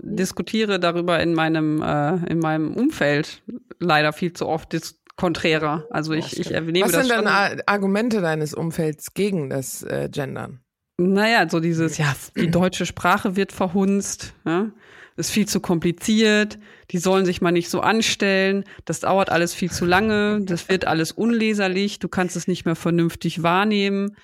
diskutiere 0.00 0.80
darüber 0.80 1.20
in 1.20 1.34
meinem 1.34 1.82
äh, 1.82 2.30
in 2.30 2.38
meinem 2.38 2.74
Umfeld 2.74 3.42
leider 3.78 4.12
viel 4.12 4.32
zu 4.32 4.46
oft 4.46 4.72
konträrer. 5.16 5.86
Also 5.90 6.12
ich, 6.12 6.38
ich 6.38 6.50
nehme 6.50 6.86
Was 6.86 6.92
das 6.92 7.06
sind 7.06 7.24
dann 7.24 7.60
Argumente 7.66 8.20
deines 8.22 8.54
Umfelds 8.54 9.12
gegen 9.12 9.50
das 9.50 9.82
äh, 9.82 10.08
Gendern? 10.10 10.60
Naja, 11.00 11.48
so 11.48 11.60
dieses, 11.60 11.98
ja, 11.98 12.14
die 12.36 12.50
deutsche 12.50 12.84
Sprache 12.84 13.36
wird 13.36 13.52
verhunzt. 13.52 14.34
Ja? 14.44 14.70
Ist 15.18 15.30
viel 15.30 15.46
zu 15.46 15.60
kompliziert, 15.60 16.58
die 16.90 16.98
sollen 16.98 17.26
sich 17.26 17.40
mal 17.40 17.52
nicht 17.52 17.68
so 17.68 17.80
anstellen, 17.80 18.64
das 18.84 19.00
dauert 19.00 19.30
alles 19.30 19.52
viel 19.54 19.70
zu 19.70 19.84
lange, 19.84 20.40
das 20.42 20.68
wird 20.68 20.86
alles 20.86 21.12
unleserlich, 21.12 21.98
du 21.98 22.08
kannst 22.08 22.36
es 22.36 22.48
nicht 22.48 22.64
mehr 22.64 22.76
vernünftig 22.76 23.42
wahrnehmen. 23.42 24.16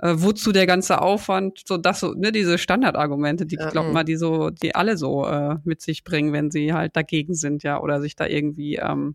äh, 0.00 0.14
wozu 0.16 0.52
der 0.52 0.66
ganze 0.66 1.00
Aufwand, 1.02 1.62
so 1.66 1.76
das 1.76 2.00
so, 2.00 2.14
ne, 2.14 2.32
diese 2.32 2.58
Standardargumente, 2.58 3.46
die 3.46 3.56
ja, 3.56 3.68
glaubt 3.70 3.92
mal, 3.92 4.04
die 4.04 4.16
so, 4.16 4.50
die 4.50 4.74
alle 4.74 4.96
so 4.96 5.26
äh, 5.26 5.56
mit 5.64 5.82
sich 5.82 6.04
bringen, 6.04 6.32
wenn 6.32 6.50
sie 6.50 6.72
halt 6.72 6.96
dagegen 6.96 7.34
sind, 7.34 7.62
ja, 7.62 7.80
oder 7.80 8.00
sich 8.00 8.16
da 8.16 8.26
irgendwie, 8.26 8.76
ähm, 8.76 9.14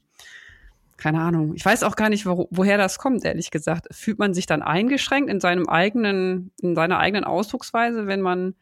keine 0.98 1.22
Ahnung, 1.22 1.54
ich 1.56 1.66
weiß 1.66 1.84
auch 1.84 1.96
gar 1.96 2.10
nicht, 2.10 2.26
wo, 2.26 2.48
woher 2.52 2.78
das 2.78 3.00
kommt, 3.00 3.26
ehrlich 3.26 3.52
gesagt. 3.52 3.88
Fühlt 3.92 4.20
man 4.20 4.34
sich 4.34 4.46
dann 4.46 4.62
eingeschränkt 4.62 5.30
in 5.30 5.40
seinem 5.40 5.68
eigenen, 5.68 6.52
in 6.62 6.76
seiner 6.76 7.00
eigenen 7.00 7.26
Ausdrucksweise, 7.26 8.08
wenn 8.08 8.22
man, 8.22 8.56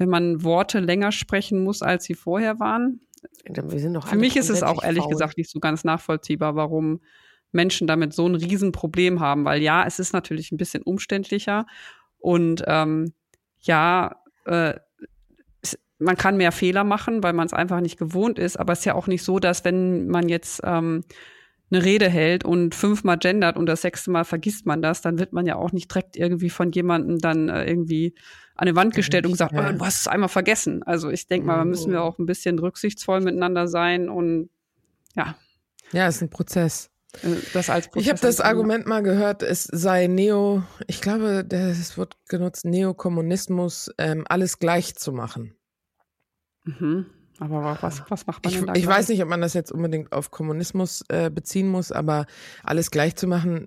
wenn 0.00 0.08
man 0.08 0.42
Worte 0.42 0.80
länger 0.80 1.12
sprechen 1.12 1.62
muss, 1.62 1.82
als 1.82 2.04
sie 2.04 2.14
vorher 2.14 2.58
waren? 2.58 3.00
Für 4.08 4.16
mich 4.16 4.36
ist 4.36 4.48
es 4.48 4.62
auch 4.62 4.82
ehrlich 4.82 5.02
faul. 5.02 5.12
gesagt 5.12 5.36
nicht 5.36 5.50
so 5.50 5.60
ganz 5.60 5.84
nachvollziehbar, 5.84 6.56
warum 6.56 7.00
Menschen 7.52 7.86
damit 7.86 8.14
so 8.14 8.26
ein 8.26 8.34
Riesenproblem 8.34 9.20
haben, 9.20 9.44
weil 9.44 9.62
ja, 9.62 9.84
es 9.86 9.98
ist 9.98 10.12
natürlich 10.12 10.50
ein 10.50 10.56
bisschen 10.56 10.82
umständlicher 10.82 11.66
und 12.18 12.64
ähm, 12.66 13.12
ja, 13.60 14.16
äh, 14.46 14.74
man 15.98 16.16
kann 16.16 16.38
mehr 16.38 16.52
Fehler 16.52 16.82
machen, 16.82 17.22
weil 17.22 17.34
man 17.34 17.46
es 17.46 17.52
einfach 17.52 17.80
nicht 17.80 17.98
gewohnt 17.98 18.38
ist, 18.38 18.58
aber 18.58 18.72
es 18.72 18.78
ist 18.78 18.84
ja 18.86 18.94
auch 18.94 19.06
nicht 19.06 19.22
so, 19.22 19.38
dass 19.38 19.66
wenn 19.66 20.08
man 20.08 20.30
jetzt 20.30 20.62
ähm, 20.64 21.04
eine 21.70 21.84
Rede 21.84 22.08
hält 22.08 22.42
und 22.44 22.74
fünfmal 22.74 23.18
gendert 23.18 23.58
und 23.58 23.66
das 23.66 23.82
sechste 23.82 24.10
Mal 24.10 24.24
vergisst 24.24 24.64
man 24.64 24.80
das, 24.80 25.02
dann 25.02 25.18
wird 25.18 25.34
man 25.34 25.44
ja 25.44 25.56
auch 25.56 25.72
nicht 25.72 25.90
direkt 25.92 26.16
irgendwie 26.16 26.48
von 26.48 26.72
jemandem 26.72 27.18
dann 27.18 27.50
äh, 27.50 27.64
irgendwie 27.66 28.14
an 28.60 28.68
eine 28.68 28.76
Wand 28.76 28.94
gestellt 28.94 29.24
und 29.24 29.32
gesagt, 29.32 29.54
oh, 29.56 29.72
du 29.72 29.84
hast 29.86 30.00
es 30.00 30.06
einmal 30.06 30.28
vergessen. 30.28 30.82
Also 30.82 31.08
ich 31.08 31.26
denke 31.26 31.46
mal, 31.46 31.56
da 31.56 31.64
müssen 31.64 31.92
wir 31.92 32.00
mhm. 32.00 32.04
auch 32.04 32.18
ein 32.18 32.26
bisschen 32.26 32.58
rücksichtsvoll 32.58 33.22
miteinander 33.22 33.66
sein 33.66 34.10
und 34.10 34.50
ja. 35.16 35.34
Ja, 35.92 36.06
es 36.06 36.16
ist 36.16 36.22
ein 36.22 36.28
Prozess. 36.28 36.90
Äh, 37.22 37.36
das 37.54 37.70
als 37.70 37.88
Prozess 37.88 38.02
ich 38.02 38.10
habe 38.10 38.20
das 38.20 38.42
Argument 38.42 38.86
mal 38.86 39.02
gehört, 39.02 39.42
es 39.42 39.64
sei 39.64 40.08
Neo, 40.08 40.62
ich 40.88 41.00
glaube, 41.00 41.46
es 41.50 41.96
wird 41.96 42.18
genutzt, 42.28 42.66
Neokommunismus, 42.66 43.92
ähm, 43.96 44.26
alles 44.28 44.58
gleich 44.58 44.94
zu 44.94 45.12
machen. 45.12 45.54
Mhm. 46.64 47.06
Aber 47.40 47.78
was, 47.80 48.02
was 48.10 48.26
macht 48.26 48.44
man 48.44 48.52
ich, 48.52 48.58
denn 48.58 48.66
da? 48.66 48.74
Ich 48.74 48.86
weiß 48.86 49.08
nicht, 49.08 49.22
ob 49.22 49.28
man 49.28 49.40
das 49.40 49.54
jetzt 49.54 49.72
unbedingt 49.72 50.12
auf 50.12 50.30
Kommunismus 50.30 51.02
äh, 51.08 51.30
beziehen 51.30 51.68
muss, 51.68 51.90
aber 51.90 52.26
alles 52.62 52.90
gleich 52.90 53.16
zu 53.16 53.26
machen, 53.26 53.66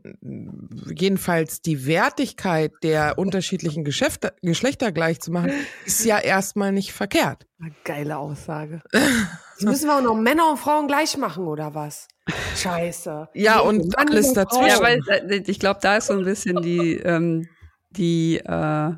jedenfalls 0.86 1.62
die 1.62 1.88
Wertigkeit 1.88 2.72
der 2.84 3.18
unterschiedlichen 3.18 3.84
Geschäfte, 3.84 4.34
Geschlechter 4.44 4.92
gleich 4.92 5.22
zu 5.22 5.32
machen, 5.32 5.52
ist 5.86 6.06
ja 6.06 6.20
erstmal 6.20 6.72
nicht 6.72 6.94
verkehrt. 6.94 7.48
geile 7.84 8.18
Aussage. 8.18 8.84
Jetzt 8.94 9.64
müssen 9.64 9.88
wir 9.88 9.98
auch 9.98 10.04
noch 10.04 10.16
Männer 10.16 10.52
und 10.52 10.58
Frauen 10.58 10.88
gleich 10.88 11.18
machen, 11.18 11.48
oder 11.48 11.74
was? 11.74 12.08
Scheiße. 12.56 13.30
Ja, 13.34 13.60
und 13.60 13.98
alles 13.98 14.34
dazwischen. 14.34 14.68
Ja, 14.68 14.82
weil 14.82 15.00
äh, 15.08 15.44
ich 15.48 15.60
glaube, 15.60 15.80
da 15.82 15.98
ist 15.98 16.08
so 16.08 16.14
ein 16.14 16.26
bisschen 16.26 16.62
die, 16.62 16.96
ähm, 16.98 17.48
die, 17.90 18.38
äh, 18.38 18.92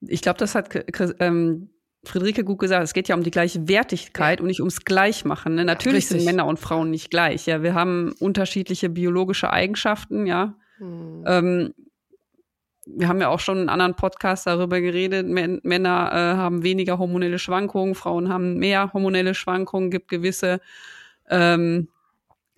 ich 0.00 0.22
glaube, 0.22 0.38
das 0.38 0.56
hat 0.56 0.70
ähm, 1.20 1.73
Friederike 2.04 2.44
gut 2.44 2.58
gesagt, 2.58 2.84
es 2.84 2.92
geht 2.92 3.08
ja 3.08 3.14
um 3.14 3.22
die 3.22 3.30
gleiche 3.30 3.68
Wertigkeit 3.68 4.38
ja. 4.38 4.42
und 4.42 4.48
nicht 4.48 4.60
ums 4.60 4.84
Gleichmachen. 4.84 5.54
Ne? 5.54 5.64
Natürlich 5.64 6.04
ja, 6.04 6.16
sind 6.16 6.24
Männer 6.24 6.46
und 6.46 6.58
Frauen 6.58 6.90
nicht 6.90 7.10
gleich. 7.10 7.46
Ja, 7.46 7.62
wir 7.62 7.74
haben 7.74 8.14
unterschiedliche 8.20 8.88
biologische 8.88 9.50
Eigenschaften, 9.50 10.26
ja. 10.26 10.54
Hm. 10.78 11.24
Ähm, 11.26 11.74
wir 12.86 13.08
haben 13.08 13.20
ja 13.20 13.28
auch 13.28 13.40
schon 13.40 13.62
in 13.62 13.68
anderen 13.68 13.94
Podcasts 13.94 14.44
darüber 14.44 14.80
geredet, 14.80 15.26
Männer 15.26 16.10
äh, 16.12 16.36
haben 16.36 16.62
weniger 16.62 16.98
hormonelle 16.98 17.38
Schwankungen, 17.38 17.94
Frauen 17.94 18.28
haben 18.28 18.58
mehr 18.58 18.92
hormonelle 18.92 19.34
Schwankungen, 19.34 19.90
gibt 19.90 20.08
gewisse 20.08 20.60
ähm, 21.30 21.88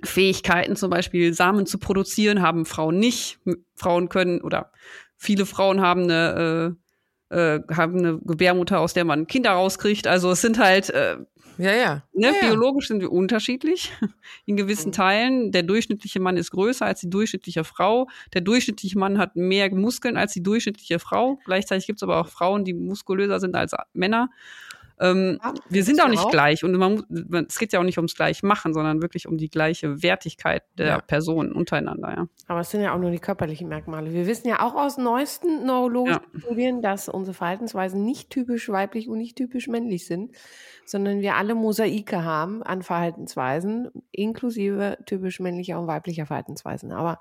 Fähigkeiten, 0.02 0.76
zum 0.76 0.90
Beispiel 0.90 1.32
Samen 1.32 1.66
zu 1.66 1.78
produzieren, 1.78 2.42
haben 2.42 2.66
Frauen 2.66 2.98
nicht. 2.98 3.38
Frauen 3.76 4.09
können 4.09 4.40
oder 4.40 4.72
viele 5.16 5.46
Frauen 5.46 5.80
haben 5.80 6.04
eine 6.04 6.74
äh, 6.74 6.86
äh, 7.30 7.60
haben 7.70 7.98
eine 7.98 8.18
Gebärmutter, 8.18 8.80
aus 8.80 8.94
der 8.94 9.04
man 9.04 9.26
Kinder 9.26 9.50
rauskriegt. 9.50 10.06
Also 10.06 10.30
es 10.30 10.40
sind 10.40 10.58
halt 10.58 10.90
äh, 10.90 11.16
ja, 11.58 11.72
ja. 11.72 12.02
Ne, 12.12 12.28
ja. 12.28 12.48
Biologisch 12.48 12.88
sind 12.88 13.00
wir 13.00 13.10
unterschiedlich 13.10 13.92
in 14.46 14.56
gewissen 14.56 14.88
mhm. 14.88 14.92
Teilen. 14.92 15.52
Der 15.52 15.62
durchschnittliche 15.62 16.20
Mann 16.20 16.36
ist 16.36 16.50
größer 16.50 16.84
als 16.84 17.00
die 17.00 17.10
durchschnittliche 17.10 17.64
Frau. 17.64 18.08
Der 18.34 18.42
durchschnittliche 18.42 18.98
Mann 18.98 19.18
hat 19.18 19.36
mehr 19.36 19.74
Muskeln 19.74 20.16
als 20.16 20.32
die 20.32 20.42
durchschnittliche 20.42 20.98
Frau. 20.98 21.38
Gleichzeitig 21.44 21.86
gibt 21.86 21.98
es 21.98 22.02
aber 22.02 22.20
auch 22.20 22.28
Frauen, 22.28 22.64
die 22.64 22.74
muskulöser 22.74 23.40
sind 23.40 23.54
als 23.54 23.72
Männer. 23.94 24.28
Ähm, 24.98 25.38
ja, 25.42 25.54
wir 25.68 25.85
sind 25.85 26.02
auch 26.02 26.09
nicht 26.09 26.24
auch. 26.24 26.30
gleich 26.30 26.64
und 26.64 26.72
man, 26.76 27.04
es 27.48 27.59
geht 27.59 27.72
ja 27.72 27.80
auch 27.80 27.85
nicht 27.85 27.98
ums 27.98 28.14
Gleichmachen, 28.14 28.72
sondern 28.72 29.02
wirklich 29.02 29.28
um 29.28 29.37
die 29.37 29.50
gleiche 29.50 30.02
Wertigkeit 30.02 30.62
der 30.78 30.87
ja. 30.87 31.00
Personen 31.00 31.52
untereinander. 31.52 32.14
Ja. 32.16 32.26
Aber 32.46 32.61
es 32.61 32.70
sind 32.70 32.80
ja 32.82 32.94
auch 32.94 32.98
nur 32.98 33.11
die 33.11 33.18
körperlichen 33.18 33.68
Merkmale. 33.68 34.12
Wir 34.12 34.26
wissen 34.26 34.48
ja 34.48 34.61
auch 34.61 34.74
aus 34.74 34.96
neuesten 34.96 35.66
neurologischen 35.66 36.22
ja. 36.32 36.40
Studien, 36.40 36.82
dass 36.82 37.09
unsere 37.09 37.35
Verhaltensweisen 37.35 38.04
nicht 38.04 38.30
typisch 38.30 38.68
weiblich 38.68 39.09
und 39.09 39.18
nicht 39.18 39.37
typisch 39.37 39.68
männlich 39.68 40.06
sind, 40.06 40.32
sondern 40.87 41.20
wir 41.20 41.37
alle 41.37 41.54
Mosaike 41.54 42.24
haben 42.24 42.62
an 42.62 42.82
Verhaltensweisen, 42.82 43.90
inklusive 44.12 44.98
typisch 45.04 45.40
männlicher 45.40 45.78
und 45.78 45.88
weiblicher 45.88 46.26
Verhaltensweisen. 46.26 46.92
Aber 46.92 47.18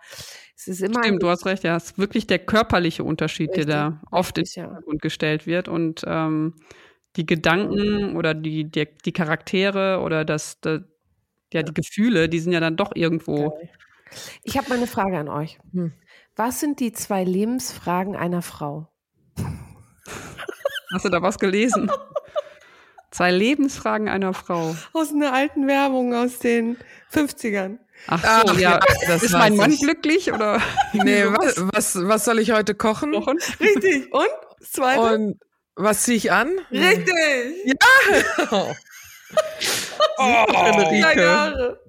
es 0.55 0.67
ist 0.67 0.81
immer. 0.81 1.03
Stimmt, 1.03 1.23
du 1.23 1.29
hast 1.29 1.45
recht, 1.45 1.63
ja. 1.63 1.75
Es 1.75 1.85
ist 1.85 1.97
wirklich 1.97 2.27
der 2.27 2.39
körperliche 2.39 3.03
Unterschied, 3.03 3.49
Richtig. 3.49 3.65
der 3.65 3.75
da 3.75 4.01
oft 4.11 4.37
in 4.37 4.45
den 4.45 4.63
Hintergrund 4.63 5.01
gestellt 5.01 5.45
wird 5.45 5.67
und 5.67 6.03
ähm, 6.07 6.53
die 7.15 7.25
Gedanken 7.25 8.15
oder 8.15 8.33
die, 8.33 8.65
die, 8.65 8.87
die 9.05 9.11
Charaktere 9.11 10.01
oder 10.01 10.25
das, 10.25 10.59
das, 10.61 10.81
ja, 11.53 11.63
die 11.63 11.73
Gefühle, 11.73 12.29
die 12.29 12.39
sind 12.39 12.51
ja 12.51 12.59
dann 12.59 12.75
doch 12.75 12.91
irgendwo. 12.93 13.47
Okay. 13.47 13.69
Ich 14.43 14.57
habe 14.57 14.69
mal 14.69 14.75
eine 14.77 14.87
Frage 14.87 15.17
an 15.17 15.29
euch. 15.29 15.57
Hm. 15.71 15.93
Was 16.35 16.59
sind 16.59 16.79
die 16.79 16.91
zwei 16.91 17.23
Lebensfragen 17.23 18.15
einer 18.15 18.41
Frau? 18.41 18.89
Hast 20.93 21.05
du 21.05 21.09
da 21.09 21.21
was 21.21 21.39
gelesen? 21.39 21.89
zwei 23.11 23.31
Lebensfragen 23.31 24.09
einer 24.09 24.33
Frau. 24.33 24.75
Aus 24.93 25.11
einer 25.11 25.33
alten 25.33 25.67
Werbung 25.67 26.13
aus 26.13 26.39
den 26.39 26.77
50ern. 27.13 27.79
Ach 28.07 28.21
so, 28.21 28.51
Ach, 28.51 28.59
ja. 28.59 28.79
ist 29.07 29.31
mein 29.31 29.55
Mann 29.55 29.75
glücklich 29.75 30.31
oder? 30.31 30.61
Nee, 30.93 31.25
was, 31.25 31.55
was, 31.73 32.07
was 32.07 32.25
soll 32.25 32.39
ich 32.39 32.51
heute 32.51 32.75
kochen? 32.75 33.13
kochen? 33.13 33.37
Richtig. 33.59 34.13
Und? 34.13 34.27
Das 34.59 34.71
zweite? 34.71 35.15
Und 35.15 35.39
was 35.75 36.03
ziehe 36.03 36.17
ich 36.17 36.31
an? 36.31 36.51
Richtig. 36.71 37.65
Ja. 37.65 37.75
oh, 38.51 38.73
Friederike. 40.73 41.79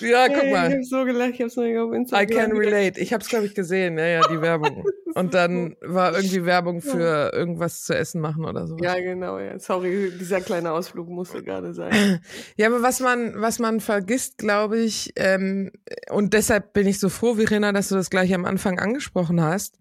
Ja, 0.00 0.28
guck 0.28 0.50
mal. 0.50 0.68
Ich 0.68 0.74
habe 0.74 0.84
so 0.84 1.04
gelacht, 1.04 1.30
ich 1.34 1.40
habe 1.40 1.48
es 1.48 1.58
auf 1.58 1.92
Instagram. 1.94 2.22
I 2.22 2.26
can 2.26 2.56
relate. 2.56 3.00
Ich 3.00 3.12
habe 3.12 3.22
es, 3.22 3.28
glaube 3.28 3.46
ich, 3.46 3.54
gesehen, 3.54 3.98
ja, 3.98 4.06
ja, 4.06 4.28
die 4.28 4.40
Werbung. 4.40 4.84
Und 5.14 5.32
dann 5.32 5.76
war 5.80 6.14
irgendwie 6.14 6.44
Werbung 6.44 6.80
für 6.80 7.32
irgendwas 7.32 7.84
zu 7.84 7.96
essen 7.96 8.20
machen 8.20 8.44
oder 8.44 8.66
so. 8.66 8.76
Ja, 8.78 8.94
genau, 8.94 9.38
ja. 9.38 9.58
Sorry, 9.58 10.12
dieser 10.18 10.40
kleine 10.40 10.72
Ausflug 10.72 11.08
musste 11.08 11.42
gerade 11.42 11.72
sein. 11.72 12.20
Ja, 12.56 12.68
aber 12.68 12.82
was 12.82 13.00
man, 13.00 13.40
was 13.40 13.58
man 13.58 13.80
vergisst, 13.80 14.38
glaube 14.38 14.78
ich, 14.78 15.12
ähm, 15.16 15.70
und 16.10 16.34
deshalb 16.34 16.72
bin 16.72 16.86
ich 16.86 16.98
so 17.00 17.08
froh, 17.08 17.34
Verena, 17.34 17.72
dass 17.72 17.88
du 17.88 17.94
das 17.94 18.10
gleich 18.10 18.34
am 18.34 18.44
Anfang 18.44 18.78
angesprochen 18.78 19.40
hast 19.40 19.78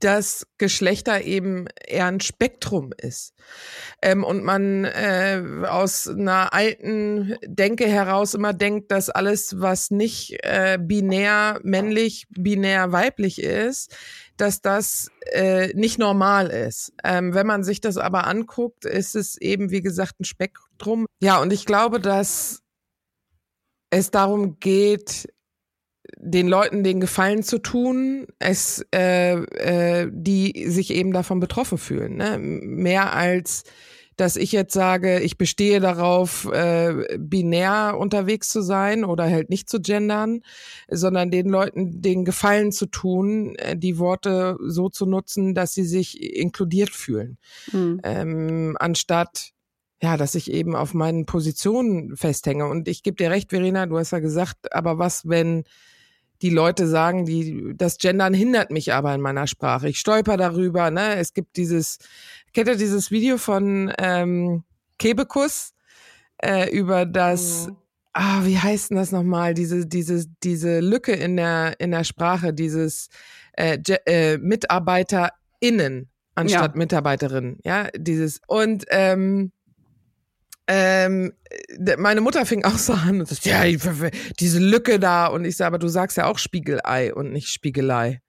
dass 0.00 0.46
Geschlechter 0.58 1.22
eben 1.22 1.66
eher 1.86 2.06
ein 2.06 2.20
Spektrum 2.20 2.92
ist. 2.96 3.32
Ähm, 4.02 4.24
und 4.24 4.44
man 4.44 4.84
äh, 4.84 5.42
aus 5.66 6.06
einer 6.06 6.52
alten 6.52 7.36
Denke 7.44 7.86
heraus 7.86 8.34
immer 8.34 8.52
denkt, 8.52 8.90
dass 8.90 9.08
alles, 9.08 9.60
was 9.60 9.90
nicht 9.90 10.36
äh, 10.42 10.78
binär 10.80 11.60
männlich, 11.62 12.26
binär 12.30 12.92
weiblich 12.92 13.42
ist, 13.42 13.96
dass 14.36 14.60
das 14.60 15.10
äh, 15.32 15.68
nicht 15.74 15.98
normal 15.98 16.48
ist. 16.48 16.92
Ähm, 17.02 17.34
wenn 17.34 17.46
man 17.46 17.64
sich 17.64 17.80
das 17.80 17.96
aber 17.96 18.26
anguckt, 18.26 18.84
ist 18.84 19.16
es 19.16 19.40
eben, 19.40 19.70
wie 19.70 19.82
gesagt, 19.82 20.20
ein 20.20 20.24
Spektrum. 20.24 21.06
Ja, 21.20 21.40
und 21.40 21.52
ich 21.52 21.64
glaube, 21.64 22.00
dass 22.00 22.62
es 23.90 24.10
darum 24.10 24.58
geht, 24.60 25.28
den 26.26 26.48
Leuten 26.48 26.82
den 26.82 27.00
Gefallen 27.00 27.42
zu 27.42 27.58
tun, 27.58 28.26
es, 28.38 28.84
äh, 28.94 29.34
äh, 29.34 30.10
die 30.12 30.68
sich 30.68 30.92
eben 30.92 31.12
davon 31.12 31.40
betroffen 31.40 31.78
fühlen. 31.78 32.16
Ne? 32.16 32.38
Mehr 32.38 33.12
als, 33.14 33.62
dass 34.16 34.36
ich 34.36 34.50
jetzt 34.50 34.74
sage, 34.74 35.20
ich 35.20 35.38
bestehe 35.38 35.78
darauf, 35.78 36.50
äh, 36.52 37.16
binär 37.18 37.96
unterwegs 37.98 38.48
zu 38.48 38.60
sein 38.60 39.04
oder 39.04 39.24
halt 39.24 39.50
nicht 39.50 39.68
zu 39.68 39.80
gendern, 39.80 40.40
sondern 40.88 41.30
den 41.30 41.48
Leuten 41.48 42.02
den 42.02 42.24
Gefallen 42.24 42.72
zu 42.72 42.86
tun, 42.86 43.54
äh, 43.56 43.76
die 43.76 43.98
Worte 43.98 44.56
so 44.66 44.88
zu 44.88 45.06
nutzen, 45.06 45.54
dass 45.54 45.74
sie 45.74 45.84
sich 45.84 46.20
inkludiert 46.20 46.90
fühlen. 46.90 47.38
Mhm. 47.72 48.00
Ähm, 48.02 48.76
anstatt 48.80 49.52
ja, 50.02 50.18
dass 50.18 50.34
ich 50.34 50.52
eben 50.52 50.76
auf 50.76 50.92
meinen 50.92 51.24
Positionen 51.24 52.16
festhänge. 52.16 52.66
Und 52.66 52.86
ich 52.86 53.02
gebe 53.02 53.16
dir 53.16 53.30
recht, 53.30 53.48
Verena, 53.48 53.86
du 53.86 53.96
hast 53.96 54.10
ja 54.10 54.18
gesagt, 54.18 54.74
aber 54.74 54.98
was, 54.98 55.26
wenn 55.26 55.64
die 56.42 56.50
Leute 56.50 56.86
sagen, 56.86 57.24
die, 57.24 57.72
das 57.76 57.98
Gendern 57.98 58.34
hindert 58.34 58.70
mich 58.70 58.92
aber 58.92 59.14
in 59.14 59.20
meiner 59.20 59.46
Sprache. 59.46 59.88
Ich 59.88 59.98
stolper 59.98 60.36
darüber, 60.36 60.90
ne? 60.90 61.16
Es 61.16 61.32
gibt 61.32 61.56
dieses, 61.56 61.98
kennt 62.52 62.68
ihr 62.68 62.76
dieses 62.76 63.10
Video 63.10 63.38
von 63.38 63.92
ähm, 63.98 64.64
Kebekus 64.98 65.72
äh, 66.38 66.70
über 66.70 67.06
das, 67.06 67.68
mhm. 67.68 67.76
ah, 68.12 68.40
wie 68.44 68.58
heißt 68.58 68.90
denn 68.90 68.96
das 68.96 69.12
nochmal? 69.12 69.54
Diese, 69.54 69.86
diese, 69.86 70.26
diese 70.42 70.80
Lücke 70.80 71.12
in 71.12 71.36
der, 71.36 71.78
in 71.80 71.90
der 71.90 72.04
Sprache, 72.04 72.52
dieses 72.52 73.08
äh, 73.52 73.78
äh, 74.06 74.38
MitarbeiterInnen 74.38 76.10
anstatt 76.36 76.74
ja. 76.74 76.78
Mitarbeiterinnen. 76.78 77.58
Ja, 77.64 77.88
dieses 77.96 78.40
und 78.46 78.84
ähm, 78.90 79.52
ähm, 80.68 81.32
meine 81.98 82.20
Mutter 82.20 82.44
fing 82.44 82.64
auch 82.64 82.78
so 82.78 82.92
an 82.92 83.20
und 83.20 83.28
sagt, 83.28 83.46
ja, 83.46 83.62
diese 84.40 84.58
Lücke 84.58 84.98
da. 84.98 85.26
Und 85.26 85.44
ich 85.44 85.56
sage, 85.56 85.68
aber 85.68 85.78
du 85.78 85.88
sagst 85.88 86.16
ja 86.16 86.26
auch 86.26 86.38
Spiegelei 86.38 87.14
und 87.14 87.32
nicht 87.32 87.48
Spiegelei. 87.48 88.20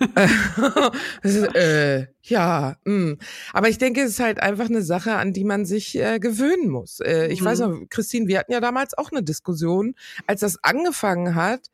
äh, 1.22 2.06
ja, 2.22 2.76
mh. 2.84 2.92
Mm. 2.92 3.18
aber 3.52 3.68
ich 3.68 3.78
denke, 3.78 4.02
es 4.02 4.10
ist 4.10 4.20
halt 4.20 4.42
einfach 4.42 4.68
eine 4.68 4.82
Sache, 4.82 5.14
an 5.14 5.32
die 5.32 5.44
man 5.44 5.64
sich 5.64 5.96
äh, 5.96 6.18
gewöhnen 6.18 6.68
muss. 6.68 6.98
Äh, 7.00 7.28
ich 7.28 7.40
mhm. 7.40 7.44
weiß 7.44 7.60
noch, 7.60 7.80
Christine, 7.88 8.26
wir 8.26 8.38
hatten 8.38 8.52
ja 8.52 8.60
damals 8.60 8.98
auch 8.98 9.12
eine 9.12 9.22
Diskussion, 9.22 9.94
als 10.26 10.40
das 10.40 10.62
angefangen 10.62 11.34
hat. 11.34 11.70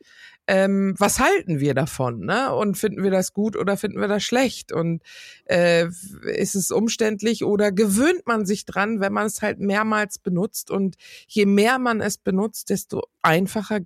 Ähm, 0.48 0.94
was 0.98 1.20
halten 1.20 1.61
wir 1.61 1.72
davon? 1.74 2.20
Ne? 2.20 2.52
Und 2.52 2.76
finden 2.76 3.05
wir 3.05 3.11
das 3.11 3.33
gut 3.33 3.57
oder 3.57 3.76
finden 3.76 4.00
wir 4.00 4.09
das 4.09 4.24
schlecht? 4.24 4.72
Und 4.72 5.02
äh, 5.44 5.87
ist 6.35 6.55
es 6.55 6.70
umständlich 6.70 7.44
oder 7.44 7.70
gewöhnt 7.70 8.26
man 8.26 8.44
sich 8.44 8.66
dran, 8.66 9.00
wenn 9.00 9.12
man 9.12 9.26
es 9.26 9.40
halt 9.40 9.61
mehrmals 9.61 10.18
benutzt? 10.18 10.70
Und 10.70 10.96
je 11.28 11.46
mehr 11.46 11.78
man 11.78 12.00
es 12.00 12.18
benutzt, 12.18 12.70
desto 12.70 13.02
einfacher 13.22 13.81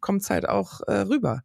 kommt 0.00 0.22
es 0.22 0.30
halt 0.30 0.48
auch 0.48 0.80
äh, 0.86 1.00
rüber. 1.00 1.42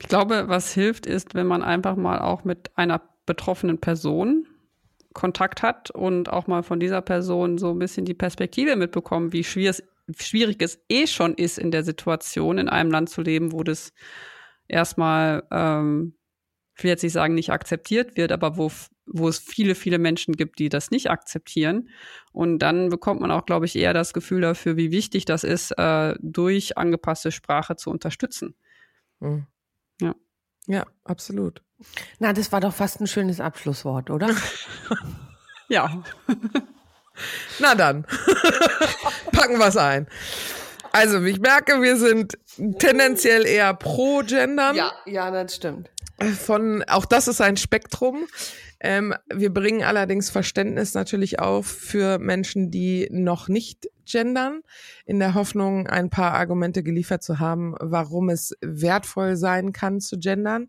Ich 0.00 0.08
glaube, 0.08 0.48
was 0.48 0.72
hilft, 0.74 1.06
ist, 1.06 1.34
wenn 1.34 1.46
man 1.46 1.62
einfach 1.62 1.94
mal 1.94 2.18
auch 2.18 2.42
mit 2.42 2.76
einer 2.76 3.00
betroffenen 3.24 3.78
Person 3.78 4.48
Kontakt 5.12 5.62
hat 5.62 5.90
und 5.90 6.32
auch 6.32 6.46
mal 6.46 6.62
von 6.62 6.80
dieser 6.80 7.02
Person 7.02 7.58
so 7.58 7.70
ein 7.70 7.78
bisschen 7.78 8.04
die 8.04 8.14
Perspektive 8.14 8.76
mitbekommen, 8.76 9.32
wie 9.32 9.44
schwierig, 9.44 9.82
schwierig 10.18 10.60
es 10.62 10.80
eh 10.88 11.06
schon 11.06 11.34
ist, 11.34 11.58
in 11.58 11.70
der 11.70 11.84
Situation 11.84 12.58
in 12.58 12.68
einem 12.68 12.90
Land 12.90 13.10
zu 13.10 13.22
leben, 13.22 13.52
wo 13.52 13.62
das 13.62 13.92
erstmal, 14.68 15.46
ähm, 15.50 16.14
ich 16.76 16.84
will 16.84 16.90
jetzt 16.90 17.02
nicht 17.02 17.12
sagen, 17.12 17.34
nicht 17.34 17.50
akzeptiert 17.50 18.16
wird, 18.16 18.32
aber 18.32 18.56
wo, 18.56 18.70
wo 19.06 19.28
es 19.28 19.38
viele, 19.38 19.74
viele 19.74 19.98
Menschen 19.98 20.34
gibt, 20.34 20.58
die 20.58 20.68
das 20.68 20.90
nicht 20.90 21.10
akzeptieren. 21.10 21.90
Und 22.32 22.60
dann 22.60 22.88
bekommt 22.88 23.20
man 23.20 23.30
auch, 23.30 23.44
glaube 23.44 23.66
ich, 23.66 23.76
eher 23.76 23.94
das 23.94 24.12
Gefühl 24.12 24.40
dafür, 24.40 24.76
wie 24.76 24.90
wichtig 24.90 25.24
das 25.24 25.44
ist, 25.44 25.72
äh, 25.72 26.14
durch 26.20 26.78
angepasste 26.78 27.30
Sprache 27.30 27.76
zu 27.76 27.90
unterstützen. 27.90 28.54
Mhm. 29.20 29.46
Ja. 30.00 30.14
Ja, 30.66 30.86
absolut. 31.04 31.62
Na, 32.20 32.32
das 32.32 32.52
war 32.52 32.60
doch 32.60 32.72
fast 32.72 33.00
ein 33.00 33.06
schönes 33.06 33.40
Abschlusswort, 33.40 34.10
oder? 34.10 34.30
ja. 35.68 36.02
Na 37.58 37.74
dann, 37.74 38.06
packen 39.32 39.58
wir 39.58 39.68
es 39.68 39.76
ein. 39.76 40.06
Also, 40.92 41.22
ich 41.22 41.40
merke, 41.40 41.80
wir 41.80 41.96
sind 41.96 42.38
tendenziell 42.78 43.46
eher 43.46 43.72
pro 43.74 44.22
Gendern. 44.26 44.76
Ja, 44.76 44.92
ja, 45.06 45.30
das 45.30 45.56
stimmt. 45.56 45.90
Von, 46.38 46.84
auch 46.86 47.06
das 47.06 47.28
ist 47.28 47.40
ein 47.40 47.56
Spektrum. 47.56 48.26
Ähm, 48.78 49.14
wir 49.32 49.54
bringen 49.54 49.84
allerdings 49.84 50.28
Verständnis 50.28 50.94
natürlich 50.94 51.38
auf 51.38 51.66
für 51.66 52.18
Menschen, 52.18 52.70
die 52.70 53.08
noch 53.10 53.48
nicht 53.48 53.88
gendern, 54.04 54.62
in 55.06 55.20
der 55.20 55.34
Hoffnung, 55.34 55.86
ein 55.86 56.10
paar 56.10 56.34
Argumente 56.34 56.82
geliefert 56.82 57.22
zu 57.22 57.38
haben, 57.38 57.74
warum 57.78 58.28
es 58.28 58.56
wertvoll 58.60 59.36
sein 59.36 59.72
kann 59.72 60.00
zu 60.00 60.18
gendern. 60.18 60.68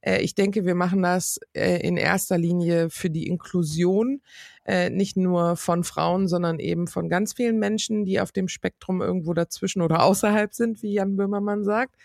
Äh, 0.00 0.20
ich 0.22 0.34
denke, 0.34 0.64
wir 0.64 0.74
machen 0.74 1.02
das 1.02 1.38
äh, 1.54 1.80
in 1.86 1.96
erster 1.96 2.38
Linie 2.38 2.90
für 2.90 3.10
die 3.10 3.26
Inklusion, 3.26 4.20
äh, 4.64 4.90
nicht 4.90 5.16
nur 5.16 5.56
von 5.56 5.84
Frauen, 5.84 6.28
sondern 6.28 6.58
eben 6.58 6.86
von 6.86 7.08
ganz 7.08 7.34
vielen 7.34 7.58
Menschen, 7.58 8.04
die 8.04 8.20
auf 8.20 8.32
dem 8.32 8.48
Spektrum 8.48 9.00
irgendwo 9.00 9.34
dazwischen 9.34 9.82
oder 9.82 10.02
außerhalb 10.04 10.54
sind, 10.54 10.82
wie 10.82 10.94
Jan 10.94 11.16
Böhmermann 11.16 11.64
sagt. 11.64 11.96